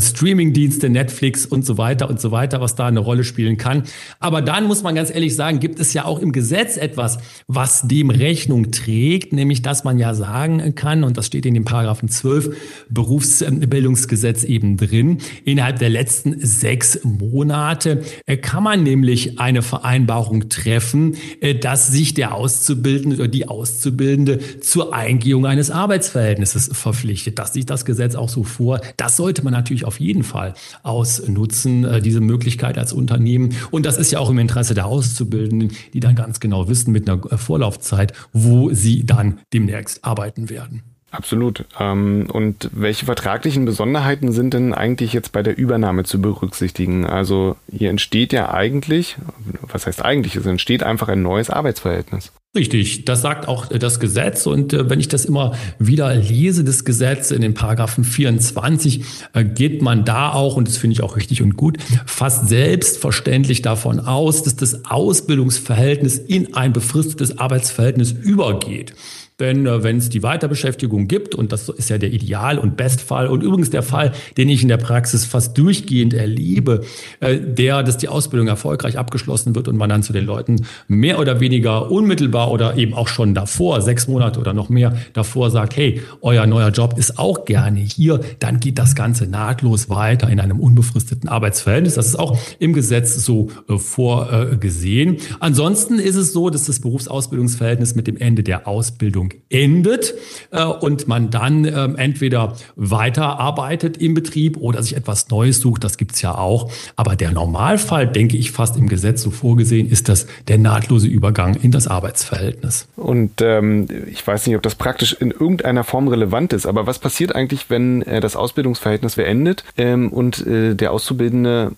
Streaming 0.00 0.52
Streamingdienste, 0.58 0.88
Netflix 0.88 1.46
und 1.46 1.64
so 1.64 1.78
weiter 1.78 2.08
und 2.08 2.20
so 2.20 2.30
weiter, 2.32 2.60
was 2.60 2.74
da 2.74 2.86
eine 2.86 3.00
Rolle 3.00 3.24
spielen 3.24 3.56
kann. 3.56 3.84
Aber 4.18 4.42
dann 4.42 4.66
muss 4.66 4.82
man 4.82 4.94
ganz 4.94 5.10
ehrlich 5.10 5.36
sagen, 5.36 5.60
gibt 5.60 5.78
es 5.78 5.92
ja 5.92 6.04
auch 6.04 6.18
im 6.18 6.32
Gesetz 6.32 6.76
etwas, 6.76 7.18
was 7.46 7.86
dem 7.86 8.10
Rechnung 8.10 8.70
trägt, 8.72 9.32
nämlich 9.32 9.62
dass 9.62 9.84
man 9.84 9.98
ja 9.98 10.14
sagen 10.14 10.74
kann, 10.74 11.04
und 11.04 11.16
das 11.16 11.26
steht 11.26 11.46
in 11.46 11.54
dem 11.54 11.64
Paragraphen 11.64 12.08
12 12.08 12.56
Berufsbildungsgesetz 12.90 14.44
eben 14.44 14.76
drin, 14.76 15.18
innerhalb 15.44 15.78
der 15.78 15.90
letzten 15.90 16.40
sechs 16.40 17.00
Monate 17.04 18.02
äh, 18.26 18.36
kann 18.36 18.62
man 18.62 18.82
nämlich 18.82 19.38
eine 19.38 19.62
Vereinbarung 19.62 20.48
treffen, 20.48 21.16
äh, 21.40 21.54
dass 21.54 21.88
sich 21.88 22.14
der 22.14 22.34
Auszubildende 22.34 23.16
oder 23.16 23.28
die 23.28 23.46
Auszubildende 23.48 24.60
zur 24.60 24.94
Eingehung 24.94 25.46
eines 25.46 25.70
Arbeitsverhältnisses 25.70 26.70
verpflichtet. 26.72 27.38
Das 27.38 27.52
sieht 27.52 27.70
das 27.70 27.84
Gesetz 27.84 28.14
auch 28.14 28.28
so 28.28 28.42
vor. 28.42 28.80
Das 28.96 29.16
sollte 29.16 29.44
man 29.44 29.52
natürlich 29.52 29.84
auf 29.84 30.00
jeden 30.00 30.24
Fall 30.24 30.47
Fall 30.48 30.54
ausnutzen, 30.82 31.84
äh, 31.84 32.00
diese 32.00 32.20
Möglichkeit 32.20 32.78
als 32.78 32.92
Unternehmen. 32.92 33.54
Und 33.70 33.86
das 33.86 33.98
ist 33.98 34.10
ja 34.10 34.18
auch 34.18 34.30
im 34.30 34.38
Interesse 34.38 34.74
der 34.74 34.86
Auszubildenden, 34.86 35.72
die 35.92 36.00
dann 36.00 36.14
ganz 36.14 36.40
genau 36.40 36.68
wissen 36.68 36.92
mit 36.92 37.08
einer 37.08 37.20
Vorlaufzeit, 37.38 38.12
wo 38.32 38.72
sie 38.72 39.04
dann 39.04 39.40
demnächst 39.52 40.04
arbeiten 40.04 40.50
werden. 40.50 40.82
Absolut. 41.10 41.64
Ähm, 41.80 42.28
und 42.30 42.68
welche 42.72 43.06
vertraglichen 43.06 43.64
Besonderheiten 43.64 44.32
sind 44.32 44.52
denn 44.52 44.74
eigentlich 44.74 45.14
jetzt 45.14 45.32
bei 45.32 45.42
der 45.42 45.56
Übernahme 45.56 46.04
zu 46.04 46.20
berücksichtigen? 46.20 47.06
Also 47.06 47.56
hier 47.72 47.88
entsteht 47.88 48.32
ja 48.32 48.52
eigentlich, 48.52 49.16
was 49.62 49.86
heißt 49.86 50.04
eigentlich, 50.04 50.36
es 50.36 50.44
entsteht 50.44 50.82
einfach 50.82 51.08
ein 51.08 51.22
neues 51.22 51.48
Arbeitsverhältnis. 51.48 52.32
Richtig, 52.54 53.04
das 53.04 53.22
sagt 53.22 53.46
auch 53.46 53.66
das 53.66 54.00
Gesetz. 54.00 54.46
Und 54.46 54.72
äh, 54.72 54.90
wenn 54.90 55.00
ich 55.00 55.08
das 55.08 55.24
immer 55.24 55.54
wieder 55.78 56.14
lese, 56.14 56.62
das 56.62 56.84
Gesetz 56.84 57.30
in 57.30 57.40
den 57.40 57.54
Paragraphen 57.54 58.04
24, 58.04 59.04
äh, 59.32 59.44
geht 59.44 59.80
man 59.80 60.04
da 60.04 60.32
auch, 60.32 60.56
und 60.56 60.68
das 60.68 60.76
finde 60.76 60.92
ich 60.92 61.02
auch 61.02 61.16
richtig 61.16 61.40
und 61.40 61.56
gut, 61.56 61.78
fast 62.04 62.48
selbstverständlich 62.48 63.62
davon 63.62 64.00
aus, 64.00 64.42
dass 64.42 64.56
das 64.56 64.84
Ausbildungsverhältnis 64.86 66.18
in 66.18 66.54
ein 66.54 66.72
befristetes 66.72 67.38
Arbeitsverhältnis 67.38 68.12
übergeht. 68.12 68.94
Denn 69.40 69.66
äh, 69.66 69.82
wenn 69.84 69.98
es 69.98 70.08
die 70.08 70.22
Weiterbeschäftigung 70.22 71.06
gibt, 71.06 71.34
und 71.34 71.52
das 71.52 71.68
ist 71.68 71.90
ja 71.90 71.98
der 71.98 72.12
Ideal- 72.12 72.58
und 72.58 72.76
Bestfall, 72.76 73.28
und 73.28 73.42
übrigens 73.42 73.70
der 73.70 73.82
Fall, 73.82 74.12
den 74.36 74.48
ich 74.48 74.62
in 74.62 74.68
der 74.68 74.78
Praxis 74.78 75.24
fast 75.24 75.56
durchgehend 75.56 76.12
erlebe, 76.12 76.84
äh, 77.20 77.38
der, 77.38 77.84
dass 77.84 77.98
die 77.98 78.08
Ausbildung 78.08 78.48
erfolgreich 78.48 78.98
abgeschlossen 78.98 79.54
wird 79.54 79.68
und 79.68 79.76
man 79.76 79.88
dann 79.88 80.02
zu 80.02 80.12
den 80.12 80.26
Leuten 80.26 80.66
mehr 80.88 81.20
oder 81.20 81.38
weniger 81.38 81.90
unmittelbar 81.90 82.50
oder 82.50 82.76
eben 82.76 82.94
auch 82.94 83.06
schon 83.06 83.34
davor, 83.34 83.80
sechs 83.80 84.08
Monate 84.08 84.40
oder 84.40 84.54
noch 84.54 84.70
mehr 84.70 84.96
davor 85.12 85.50
sagt, 85.50 85.76
hey, 85.76 86.02
euer 86.20 86.46
neuer 86.46 86.70
Job 86.70 86.98
ist 86.98 87.18
auch 87.18 87.44
gerne 87.44 87.78
hier, 87.78 88.20
dann 88.40 88.58
geht 88.58 88.78
das 88.78 88.96
Ganze 88.96 89.26
nahtlos 89.28 89.88
weiter 89.88 90.28
in 90.28 90.40
einem 90.40 90.58
unbefristeten 90.58 91.28
Arbeitsverhältnis. 91.28 91.94
Das 91.94 92.06
ist 92.06 92.18
auch 92.18 92.36
im 92.58 92.72
Gesetz 92.72 93.14
so 93.24 93.50
äh, 93.68 93.78
vorgesehen. 93.78 95.18
Ansonsten 95.38 96.00
ist 96.00 96.16
es 96.16 96.32
so, 96.32 96.50
dass 96.50 96.64
das 96.64 96.80
Berufsausbildungsverhältnis 96.80 97.94
mit 97.94 98.08
dem 98.08 98.16
Ende 98.16 98.42
der 98.42 98.66
Ausbildung 98.66 99.27
Ausbildung 99.28 99.42
endet 99.50 100.14
äh, 100.50 100.64
und 100.64 101.08
man 101.08 101.30
dann 101.30 101.64
ähm, 101.64 101.96
entweder 101.96 102.54
weiterarbeitet 102.76 103.96
im 103.96 104.14
Betrieb 104.14 104.56
oder 104.58 104.82
sich 104.82 104.96
etwas 104.96 105.28
Neues 105.30 105.60
sucht. 105.60 105.84
Das 105.84 105.96
gibt's 105.96 106.20
ja 106.22 106.36
auch. 106.36 106.70
Aber 106.96 107.16
der 107.16 107.30
Normalfall, 107.32 108.06
denke 108.06 108.36
ich, 108.36 108.52
fast 108.52 108.76
im 108.76 108.88
Gesetz 108.88 109.22
so 109.22 109.30
vorgesehen, 109.30 109.88
ist 109.88 110.08
das 110.08 110.26
der 110.48 110.58
nahtlose 110.58 111.06
Übergang 111.06 111.54
in 111.54 111.70
das 111.70 111.88
Arbeitsverhältnis. 111.88 112.88
Und 112.96 113.40
ähm, 113.40 113.88
ich 114.10 114.26
weiß 114.26 114.46
nicht, 114.46 114.56
ob 114.56 114.62
das 114.62 114.74
praktisch 114.74 115.14
in 115.14 115.30
irgendeiner 115.30 115.84
Form 115.84 116.08
relevant 116.08 116.52
ist, 116.52 116.66
aber 116.66 116.86
was 116.86 116.98
passiert 116.98 117.34
eigentlich, 117.34 117.70
wenn 117.70 118.02
äh, 118.02 118.20
das 118.20 118.36
Ausbildungsverhältnis 118.36 119.16
beendet 119.16 119.64
ähm, 119.76 120.12
und 120.12 120.46
äh, 120.46 120.74
der 120.74 120.92
Auszubildende 120.92 121.72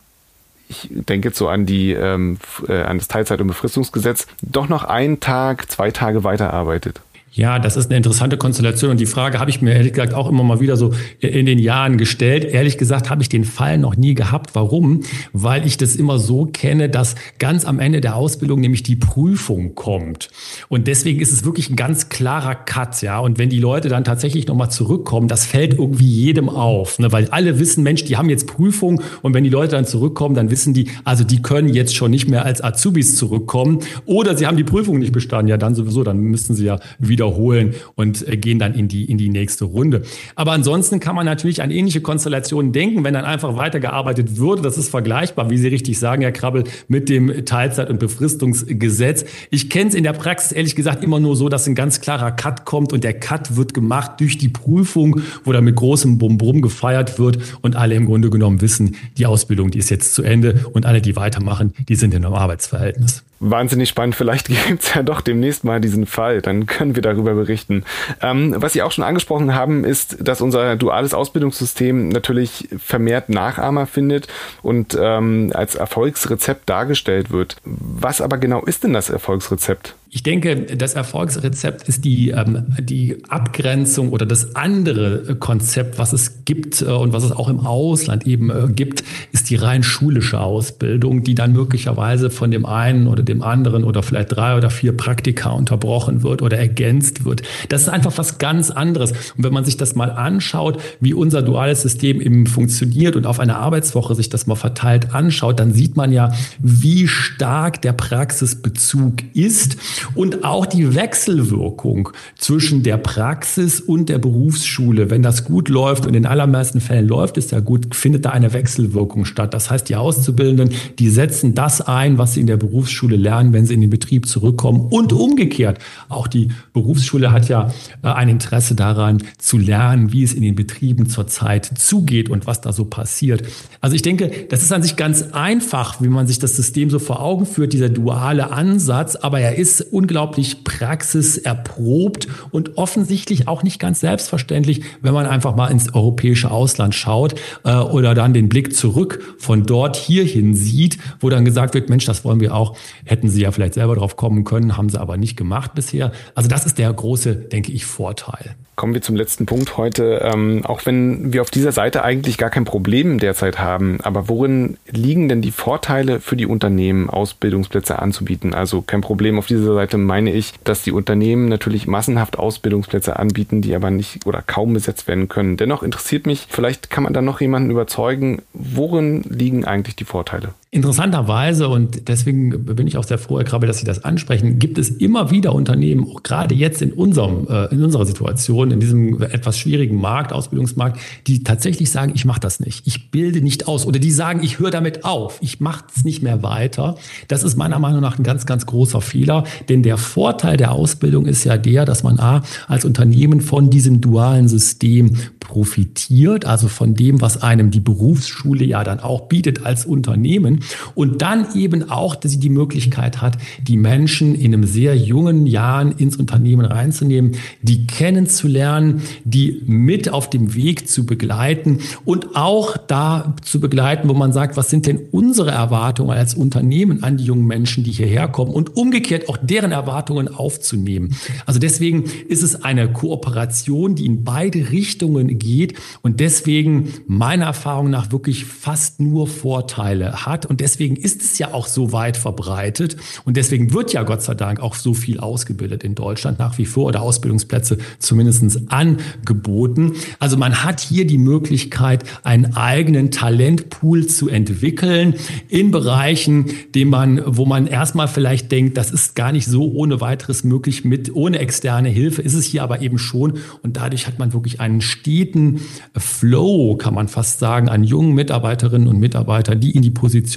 ich 0.70 0.88
denke 0.88 1.28
jetzt 1.28 1.38
so 1.38 1.48
an 1.48 1.66
die 1.66 1.92
ähm, 1.92 2.38
äh, 2.68 2.82
an 2.82 2.98
das 2.98 3.08
Teilzeit- 3.08 3.40
und 3.40 3.48
Befristungsgesetz, 3.48 4.28
doch 4.40 4.68
noch 4.68 4.84
einen 4.84 5.18
Tag, 5.18 5.68
zwei 5.68 5.90
Tage 5.90 6.22
weiterarbeitet. 6.22 7.00
Ja, 7.32 7.60
das 7.60 7.76
ist 7.76 7.86
eine 7.86 7.96
interessante 7.96 8.36
Konstellation 8.36 8.90
und 8.90 8.98
die 8.98 9.06
Frage 9.06 9.38
habe 9.38 9.50
ich 9.50 9.62
mir 9.62 9.72
ehrlich 9.72 9.92
gesagt 9.92 10.14
auch 10.14 10.28
immer 10.28 10.42
mal 10.42 10.58
wieder 10.58 10.76
so 10.76 10.92
in 11.20 11.46
den 11.46 11.60
Jahren 11.60 11.96
gestellt. 11.96 12.44
Ehrlich 12.44 12.76
gesagt 12.76 13.08
habe 13.08 13.22
ich 13.22 13.28
den 13.28 13.44
Fall 13.44 13.78
noch 13.78 13.96
nie 13.96 14.14
gehabt. 14.14 14.56
Warum? 14.56 15.02
Weil 15.32 15.64
ich 15.64 15.76
das 15.76 15.94
immer 15.94 16.18
so 16.18 16.46
kenne, 16.46 16.88
dass 16.88 17.14
ganz 17.38 17.64
am 17.64 17.78
Ende 17.78 18.00
der 18.00 18.16
Ausbildung 18.16 18.60
nämlich 18.60 18.82
die 18.82 18.96
Prüfung 18.96 19.76
kommt. 19.76 20.28
Und 20.68 20.88
deswegen 20.88 21.20
ist 21.20 21.32
es 21.32 21.44
wirklich 21.44 21.70
ein 21.70 21.76
ganz 21.76 22.08
klarer 22.08 22.56
Cut, 22.56 23.00
ja. 23.02 23.20
Und 23.20 23.38
wenn 23.38 23.48
die 23.48 23.60
Leute 23.60 23.88
dann 23.88 24.02
tatsächlich 24.02 24.48
nochmal 24.48 24.70
zurückkommen, 24.70 25.28
das 25.28 25.46
fällt 25.46 25.74
irgendwie 25.74 26.08
jedem 26.10 26.48
auf, 26.48 26.98
ne? 26.98 27.12
weil 27.12 27.28
alle 27.30 27.60
wissen, 27.60 27.84
Mensch, 27.84 28.02
die 28.02 28.16
haben 28.16 28.28
jetzt 28.28 28.48
Prüfung 28.48 29.02
und 29.22 29.34
wenn 29.34 29.44
die 29.44 29.50
Leute 29.50 29.76
dann 29.76 29.86
zurückkommen, 29.86 30.34
dann 30.34 30.50
wissen 30.50 30.74
die, 30.74 30.88
also 31.04 31.22
die 31.22 31.40
können 31.42 31.68
jetzt 31.68 31.94
schon 31.94 32.10
nicht 32.10 32.28
mehr 32.28 32.44
als 32.44 32.62
Azubis 32.62 33.14
zurückkommen 33.14 33.80
oder 34.04 34.36
sie 34.36 34.48
haben 34.48 34.56
die 34.56 34.64
Prüfung 34.64 34.98
nicht 34.98 35.12
bestanden. 35.12 35.48
Ja, 35.48 35.56
dann 35.58 35.76
sowieso, 35.76 36.02
dann 36.02 36.18
müssten 36.18 36.54
sie 36.54 36.64
ja 36.64 36.80
wieder 36.98 37.19
wiederholen 37.20 37.74
und 37.96 38.26
äh, 38.26 38.36
gehen 38.36 38.58
dann 38.58 38.74
in 38.74 38.88
die, 38.88 39.04
in 39.04 39.18
die 39.18 39.28
nächste 39.28 39.66
Runde. 39.66 40.02
Aber 40.36 40.52
ansonsten 40.52 41.00
kann 41.00 41.14
man 41.14 41.26
natürlich 41.26 41.62
an 41.62 41.70
ähnliche 41.70 42.00
Konstellationen 42.00 42.72
denken, 42.72 43.04
wenn 43.04 43.12
dann 43.12 43.26
einfach 43.26 43.56
weitergearbeitet 43.56 44.38
würde. 44.38 44.62
Das 44.62 44.78
ist 44.78 44.88
vergleichbar, 44.88 45.50
wie 45.50 45.58
Sie 45.58 45.68
richtig 45.68 45.98
sagen, 45.98 46.22
Herr 46.22 46.32
Krabbel, 46.32 46.64
mit 46.88 47.10
dem 47.10 47.44
Teilzeit- 47.44 47.90
und 47.90 47.98
Befristungsgesetz. 47.98 49.26
Ich 49.50 49.68
kenne 49.68 49.90
es 49.90 49.94
in 49.94 50.04
der 50.04 50.14
Praxis 50.14 50.52
ehrlich 50.52 50.74
gesagt 50.74 51.04
immer 51.04 51.20
nur 51.20 51.36
so, 51.36 51.50
dass 51.50 51.66
ein 51.66 51.74
ganz 51.74 52.00
klarer 52.00 52.32
Cut 52.32 52.64
kommt 52.64 52.92
und 52.92 53.04
der 53.04 53.12
Cut 53.12 53.56
wird 53.56 53.74
gemacht 53.74 54.12
durch 54.20 54.38
die 54.38 54.48
Prüfung, 54.48 55.20
wo 55.44 55.52
dann 55.52 55.64
mit 55.64 55.76
großem 55.76 56.16
Bum-Bum 56.16 56.62
gefeiert 56.62 57.18
wird 57.18 57.38
und 57.60 57.76
alle 57.76 57.94
im 57.94 58.06
Grunde 58.06 58.30
genommen 58.30 58.62
wissen, 58.62 58.96
die 59.18 59.26
Ausbildung, 59.26 59.70
die 59.70 59.78
ist 59.78 59.90
jetzt 59.90 60.14
zu 60.14 60.22
Ende 60.22 60.64
und 60.72 60.86
alle, 60.86 61.02
die 61.02 61.16
weitermachen, 61.16 61.74
die 61.88 61.96
sind 61.96 62.14
in 62.14 62.24
einem 62.24 62.34
Arbeitsverhältnis. 62.34 63.24
Wahnsinnig 63.42 63.88
spannend. 63.88 64.14
Vielleicht 64.14 64.48
gibt 64.68 64.82
es 64.82 64.94
ja 64.94 65.02
doch 65.02 65.22
demnächst 65.22 65.64
mal 65.64 65.80
diesen 65.80 66.04
Fall. 66.04 66.42
Dann 66.42 66.66
können 66.66 66.94
wir 66.94 67.02
darüber 67.02 67.34
berichten. 67.34 67.84
Ähm, 68.20 68.54
was 68.56 68.74
Sie 68.74 68.82
auch 68.82 68.92
schon 68.92 69.02
angesprochen 69.02 69.54
haben, 69.54 69.84
ist, 69.84 70.18
dass 70.20 70.42
unser 70.42 70.76
duales 70.76 71.14
Ausbildungssystem 71.14 72.10
natürlich 72.10 72.68
vermehrt 72.78 73.30
Nachahmer 73.30 73.86
findet 73.86 74.28
und 74.62 74.96
ähm, 75.00 75.50
als 75.54 75.74
Erfolgsrezept 75.74 76.68
dargestellt 76.68 77.30
wird. 77.30 77.56
Was 77.64 78.20
aber 78.20 78.36
genau 78.36 78.62
ist 78.62 78.84
denn 78.84 78.92
das 78.92 79.08
Erfolgsrezept? 79.08 79.94
Ich 80.12 80.24
denke, 80.24 80.56
das 80.76 80.94
Erfolgsrezept 80.94 81.88
ist 81.88 82.04
die, 82.04 82.30
ähm, 82.30 82.64
die 82.80 83.18
Abgrenzung 83.28 84.10
oder 84.10 84.26
das 84.26 84.56
andere 84.56 85.36
Konzept, 85.36 86.00
was 86.00 86.12
es 86.12 86.44
gibt 86.44 86.82
äh, 86.82 86.86
und 86.86 87.12
was 87.12 87.22
es 87.22 87.30
auch 87.30 87.48
im 87.48 87.60
Ausland 87.60 88.26
eben 88.26 88.50
äh, 88.50 88.66
gibt, 88.72 89.04
ist 89.30 89.50
die 89.50 89.54
rein 89.54 89.84
schulische 89.84 90.40
Ausbildung, 90.40 91.22
die 91.22 91.36
dann 91.36 91.52
möglicherweise 91.52 92.30
von 92.30 92.50
dem 92.50 92.66
einen 92.66 93.06
oder 93.06 93.22
dem 93.22 93.40
anderen 93.40 93.84
oder 93.84 94.02
vielleicht 94.02 94.34
drei 94.34 94.56
oder 94.56 94.68
vier 94.68 94.96
Praktika 94.96 95.50
unterbrochen 95.50 96.24
wird 96.24 96.42
oder 96.42 96.58
ergänzt 96.58 97.24
wird. 97.24 97.42
Das 97.68 97.82
ist 97.82 97.88
einfach 97.88 98.18
was 98.18 98.38
ganz 98.38 98.72
anderes. 98.72 99.12
Und 99.36 99.44
wenn 99.44 99.52
man 99.52 99.64
sich 99.64 99.76
das 99.76 99.94
mal 99.94 100.10
anschaut, 100.10 100.80
wie 100.98 101.14
unser 101.14 101.40
duales 101.40 101.82
System 101.82 102.20
eben 102.20 102.48
funktioniert 102.48 103.14
und 103.14 103.26
auf 103.26 103.38
eine 103.38 103.58
Arbeitswoche 103.58 104.16
sich 104.16 104.28
das 104.28 104.48
mal 104.48 104.56
verteilt 104.56 105.14
anschaut, 105.14 105.60
dann 105.60 105.72
sieht 105.72 105.96
man 105.96 106.10
ja, 106.10 106.32
wie 106.58 107.06
stark 107.06 107.80
der 107.82 107.92
Praxisbezug 107.92 109.22
ist 109.34 109.76
und 110.14 110.44
auch 110.44 110.66
die 110.66 110.94
Wechselwirkung 110.94 112.10
zwischen 112.36 112.82
der 112.82 112.96
Praxis 112.96 113.80
und 113.80 114.08
der 114.08 114.18
Berufsschule. 114.18 115.10
Wenn 115.10 115.22
das 115.22 115.44
gut 115.44 115.68
läuft 115.68 116.06
und 116.06 116.14
in 116.14 116.26
allermeisten 116.26 116.80
Fällen 116.80 117.08
läuft 117.08 117.38
es 117.38 117.50
ja 117.50 117.60
gut, 117.60 117.94
findet 117.94 118.24
da 118.24 118.30
eine 118.30 118.52
Wechselwirkung 118.52 119.24
statt. 119.24 119.54
Das 119.54 119.70
heißt, 119.70 119.88
die 119.88 119.96
Auszubildenden, 119.96 120.70
die 120.98 121.08
setzen 121.08 121.54
das 121.54 121.80
ein, 121.80 122.18
was 122.18 122.34
sie 122.34 122.40
in 122.40 122.46
der 122.46 122.56
Berufsschule 122.56 123.16
lernen, 123.16 123.52
wenn 123.52 123.66
sie 123.66 123.74
in 123.74 123.80
den 123.80 123.90
Betrieb 123.90 124.26
zurückkommen 124.26 124.80
und 124.90 125.12
umgekehrt. 125.12 125.78
Auch 126.08 126.26
die 126.26 126.48
Berufsschule 126.72 127.32
hat 127.32 127.48
ja 127.48 127.70
äh, 128.02 128.08
ein 128.08 128.28
Interesse 128.28 128.74
daran 128.74 129.22
zu 129.38 129.58
lernen, 129.58 130.12
wie 130.12 130.22
es 130.22 130.32
in 130.32 130.42
den 130.42 130.54
Betrieben 130.54 131.08
zurzeit 131.08 131.70
zugeht 131.76 132.30
und 132.30 132.46
was 132.46 132.60
da 132.60 132.72
so 132.72 132.84
passiert. 132.84 133.42
Also 133.80 133.96
ich 133.96 134.02
denke, 134.02 134.30
das 134.48 134.62
ist 134.62 134.72
an 134.72 134.82
sich 134.82 134.96
ganz 134.96 135.22
einfach, 135.32 136.00
wie 136.00 136.08
man 136.08 136.26
sich 136.26 136.38
das 136.38 136.56
System 136.56 136.90
so 136.90 136.98
vor 136.98 137.20
Augen 137.20 137.46
führt, 137.46 137.72
dieser 137.72 137.88
duale 137.88 138.50
Ansatz, 138.50 139.16
aber 139.16 139.40
er 139.40 139.56
ist 139.56 139.89
unglaublich 139.92 140.64
praxiserprobt 140.64 142.28
und 142.50 142.78
offensichtlich 142.78 143.48
auch 143.48 143.62
nicht 143.62 143.78
ganz 143.78 144.00
selbstverständlich, 144.00 144.82
wenn 145.02 145.14
man 145.14 145.26
einfach 145.26 145.56
mal 145.56 145.68
ins 145.68 145.94
europäische 145.94 146.50
Ausland 146.50 146.94
schaut 146.94 147.34
äh, 147.64 147.74
oder 147.74 148.14
dann 148.14 148.34
den 148.34 148.48
Blick 148.48 148.74
zurück 148.74 149.36
von 149.38 149.64
dort 149.64 149.96
hierhin 149.96 150.54
sieht, 150.54 150.98
wo 151.20 151.28
dann 151.28 151.44
gesagt 151.44 151.74
wird, 151.74 151.88
Mensch, 151.88 152.04
das 152.04 152.24
wollen 152.24 152.40
wir 152.40 152.54
auch, 152.54 152.76
hätten 153.04 153.28
Sie 153.28 153.42
ja 153.42 153.52
vielleicht 153.52 153.74
selber 153.74 153.96
drauf 153.96 154.16
kommen 154.16 154.44
können, 154.44 154.76
haben 154.76 154.88
Sie 154.88 155.00
aber 155.00 155.16
nicht 155.16 155.36
gemacht 155.36 155.74
bisher. 155.74 156.12
Also 156.34 156.48
das 156.48 156.66
ist 156.66 156.78
der 156.78 156.92
große, 156.92 157.34
denke 157.34 157.72
ich, 157.72 157.84
Vorteil. 157.84 158.56
Kommen 158.80 158.94
wir 158.94 159.02
zum 159.02 159.14
letzten 159.14 159.44
Punkt 159.44 159.76
heute. 159.76 160.22
Ähm, 160.24 160.64
auch 160.64 160.86
wenn 160.86 161.34
wir 161.34 161.42
auf 161.42 161.50
dieser 161.50 161.70
Seite 161.70 162.02
eigentlich 162.02 162.38
gar 162.38 162.48
kein 162.48 162.64
Problem 162.64 163.18
derzeit 163.18 163.58
haben, 163.58 164.00
aber 164.00 164.30
worin 164.30 164.78
liegen 164.90 165.28
denn 165.28 165.42
die 165.42 165.50
Vorteile 165.50 166.18
für 166.18 166.34
die 166.34 166.46
Unternehmen, 166.46 167.10
Ausbildungsplätze 167.10 167.98
anzubieten? 167.98 168.54
Also 168.54 168.80
kein 168.80 169.02
Problem 169.02 169.38
auf 169.38 169.46
dieser 169.46 169.64
Seite 169.80 169.96
meine 169.96 170.30
ich, 170.32 170.52
dass 170.62 170.82
die 170.82 170.92
Unternehmen 170.92 171.48
natürlich 171.48 171.86
massenhaft 171.86 172.38
Ausbildungsplätze 172.38 173.18
anbieten, 173.18 173.62
die 173.62 173.74
aber 173.74 173.90
nicht 173.90 174.26
oder 174.26 174.42
kaum 174.42 174.74
besetzt 174.74 175.08
werden 175.08 175.28
können. 175.28 175.56
Dennoch 175.56 175.82
interessiert 175.82 176.26
mich, 176.26 176.46
vielleicht 176.50 176.90
kann 176.90 177.04
man 177.04 177.14
da 177.14 177.22
noch 177.22 177.40
jemanden 177.40 177.70
überzeugen, 177.70 178.42
worin 178.52 179.22
liegen 179.22 179.64
eigentlich 179.64 179.96
die 179.96 180.04
Vorteile? 180.04 180.52
Interessanterweise, 180.72 181.68
und 181.68 182.06
deswegen 182.06 182.64
bin 182.64 182.86
ich 182.86 182.96
auch 182.96 183.02
sehr 183.02 183.18
froh, 183.18 183.38
Herr 183.38 183.44
Krabbe, 183.44 183.66
dass 183.66 183.78
Sie 183.78 183.84
das 183.84 184.04
ansprechen, 184.04 184.60
gibt 184.60 184.78
es 184.78 184.88
immer 184.88 185.32
wieder 185.32 185.52
Unternehmen, 185.52 186.06
auch 186.08 186.22
gerade 186.22 186.54
jetzt 186.54 186.80
in, 186.80 186.92
unserem, 186.92 187.48
äh, 187.48 187.64
in 187.74 187.82
unserer 187.82 188.06
Situation, 188.06 188.70
in 188.70 188.78
diesem 188.78 189.20
etwas 189.20 189.58
schwierigen 189.58 189.96
Markt, 189.96 190.32
Ausbildungsmarkt, 190.32 191.00
die 191.26 191.42
tatsächlich 191.42 191.90
sagen, 191.90 192.12
ich 192.14 192.24
mache 192.24 192.38
das 192.38 192.60
nicht, 192.60 192.86
ich 192.86 193.10
bilde 193.10 193.40
nicht 193.40 193.66
aus. 193.66 193.84
Oder 193.84 193.98
die 193.98 194.12
sagen, 194.12 194.44
ich 194.44 194.60
höre 194.60 194.70
damit 194.70 195.04
auf, 195.04 195.38
ich 195.40 195.58
mache 195.58 195.86
es 195.92 196.04
nicht 196.04 196.22
mehr 196.22 196.44
weiter. 196.44 196.94
Das 197.26 197.42
ist 197.42 197.56
meiner 197.56 197.80
Meinung 197.80 198.00
nach 198.00 198.16
ein 198.16 198.22
ganz, 198.22 198.46
ganz 198.46 198.64
großer 198.64 199.00
Fehler, 199.00 199.42
denn 199.68 199.82
der 199.82 199.96
Vorteil 199.96 200.56
der 200.56 200.70
Ausbildung 200.70 201.26
ist 201.26 201.42
ja 201.42 201.58
der, 201.58 201.84
dass 201.84 202.04
man 202.04 202.20
A, 202.20 202.44
als 202.68 202.84
Unternehmen 202.84 203.40
von 203.40 203.70
diesem 203.70 204.00
dualen 204.00 204.46
System 204.46 205.16
profitiert, 205.40 206.44
also 206.44 206.68
von 206.68 206.94
dem, 206.94 207.20
was 207.20 207.42
einem 207.42 207.72
die 207.72 207.80
Berufsschule 207.80 208.64
ja 208.64 208.84
dann 208.84 209.00
auch 209.00 209.22
bietet 209.22 209.66
als 209.66 209.84
Unternehmen 209.84 210.59
und 210.94 211.22
dann 211.22 211.54
eben 211.54 211.90
auch, 211.90 212.14
dass 212.14 212.32
sie 212.32 212.40
die 212.40 212.50
Möglichkeit 212.50 213.20
hat, 213.20 213.38
die 213.62 213.76
Menschen 213.76 214.34
in 214.34 214.54
einem 214.54 214.64
sehr 214.64 214.96
jungen 214.96 215.46
Jahren 215.46 215.92
ins 215.92 216.16
Unternehmen 216.16 216.64
reinzunehmen, 216.64 217.36
die 217.62 217.86
kennenzulernen, 217.86 219.02
die 219.24 219.62
mit 219.66 220.10
auf 220.10 220.30
dem 220.30 220.54
Weg 220.54 220.88
zu 220.88 221.06
begleiten 221.06 221.78
und 222.04 222.36
auch 222.36 222.76
da 222.76 223.34
zu 223.42 223.60
begleiten, 223.60 224.08
wo 224.08 224.14
man 224.14 224.32
sagt, 224.32 224.56
was 224.56 224.70
sind 224.70 224.86
denn 224.86 225.00
unsere 225.10 225.50
Erwartungen 225.50 226.10
als 226.10 226.34
Unternehmen 226.34 227.02
an 227.02 227.16
die 227.16 227.24
jungen 227.24 227.46
Menschen, 227.46 227.84
die 227.84 227.92
hierher 227.92 228.28
kommen 228.28 228.52
und 228.52 228.76
umgekehrt 228.76 229.28
auch 229.28 229.36
deren 229.36 229.72
Erwartungen 229.72 230.28
aufzunehmen. 230.28 231.14
Also 231.46 231.58
deswegen 231.60 232.04
ist 232.28 232.42
es 232.42 232.62
eine 232.62 232.92
Kooperation, 232.92 233.94
die 233.94 234.06
in 234.06 234.24
beide 234.24 234.70
Richtungen 234.70 235.38
geht 235.38 235.74
und 236.02 236.20
deswegen 236.20 236.92
meiner 237.06 237.46
Erfahrung 237.46 237.90
nach 237.90 238.12
wirklich 238.12 238.44
fast 238.44 239.00
nur 239.00 239.26
Vorteile 239.26 240.26
hat. 240.26 240.46
Und 240.50 240.60
deswegen 240.60 240.96
ist 240.96 241.22
es 241.22 241.38
ja 241.38 241.54
auch 241.54 241.68
so 241.68 241.92
weit 241.92 242.16
verbreitet. 242.16 242.96
Und 243.24 243.36
deswegen 243.36 243.72
wird 243.72 243.92
ja 243.92 244.02
Gott 244.02 244.20
sei 244.20 244.34
Dank 244.34 244.58
auch 244.58 244.74
so 244.74 244.94
viel 244.94 245.20
ausgebildet 245.20 245.84
in 245.84 245.94
Deutschland 245.94 246.40
nach 246.40 246.58
wie 246.58 246.66
vor 246.66 246.86
oder 246.86 247.02
Ausbildungsplätze 247.02 247.78
zumindest 248.00 248.40
angeboten. 248.66 249.92
Also 250.18 250.36
man 250.36 250.64
hat 250.64 250.80
hier 250.80 251.06
die 251.06 251.18
Möglichkeit, 251.18 252.02
einen 252.24 252.56
eigenen 252.56 253.12
Talentpool 253.12 254.08
zu 254.08 254.28
entwickeln 254.28 255.14
in 255.46 255.70
Bereichen, 255.70 256.46
den 256.74 256.88
man, 256.88 257.22
wo 257.24 257.46
man 257.46 257.68
erstmal 257.68 258.08
vielleicht 258.08 258.50
denkt, 258.50 258.76
das 258.76 258.90
ist 258.90 259.14
gar 259.14 259.30
nicht 259.30 259.46
so 259.46 259.70
ohne 259.70 260.00
weiteres 260.00 260.42
möglich 260.42 260.84
mit, 260.84 261.14
ohne 261.14 261.38
externe 261.38 261.90
Hilfe, 261.90 262.22
ist 262.22 262.34
es 262.34 262.44
hier 262.44 262.64
aber 262.64 262.82
eben 262.82 262.98
schon. 262.98 263.38
Und 263.62 263.76
dadurch 263.76 264.08
hat 264.08 264.18
man 264.18 264.32
wirklich 264.32 264.58
einen 264.58 264.80
steten 264.80 265.60
Flow, 265.96 266.74
kann 266.74 266.94
man 266.94 267.06
fast 267.06 267.38
sagen, 267.38 267.68
an 267.68 267.84
jungen 267.84 268.16
Mitarbeiterinnen 268.16 268.88
und 268.88 268.98
Mitarbeitern, 268.98 269.60
die 269.60 269.70
in 269.70 269.82
die 269.82 269.90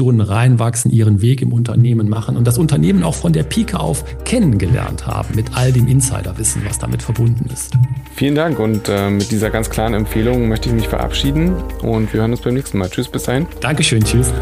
Positionen 0.04 0.20
reinwachsen, 0.20 0.92
ihren 0.92 1.22
Weg 1.22 1.42
im 1.42 1.54
Unternehmen 1.54 2.10
machen 2.10 2.36
und 2.36 2.46
das 2.46 2.58
Unternehmen 2.58 3.04
auch 3.04 3.16
von 3.16 3.32
der 3.32 3.44
Pike 3.44 3.80
auf 3.80 4.04
kennengelernt 4.26 5.08
haben, 5.08 5.34
mit 5.36 5.56
all 5.56 5.72
dem 5.72 5.88
Insiderwissen, 5.88 6.64
was 6.66 6.78
damit 6.78 7.02
verbunden 7.02 7.50
ist. 7.52 7.74
Vielen 8.14 8.36
Dank 8.36 8.60
und 8.60 8.90
äh, 8.90 9.10
mit 9.10 9.32
dieser 9.32 9.50
ganz 9.50 9.70
klaren 9.70 9.94
Empfehlung 9.94 10.50
möchte 10.50 10.68
ich 10.68 10.76
mich 10.76 10.90
verabschieden 10.90 11.56
und 11.82 12.12
wir 12.12 12.20
hören 12.20 12.32
uns 12.32 12.42
beim 12.42 12.54
nächsten 12.54 12.78
Mal. 12.80 12.90
Tschüss, 12.90 13.08
bis 13.08 13.24
dahin. 13.24 13.48
Dankeschön, 13.62 14.04
tschüss. 14.04 14.34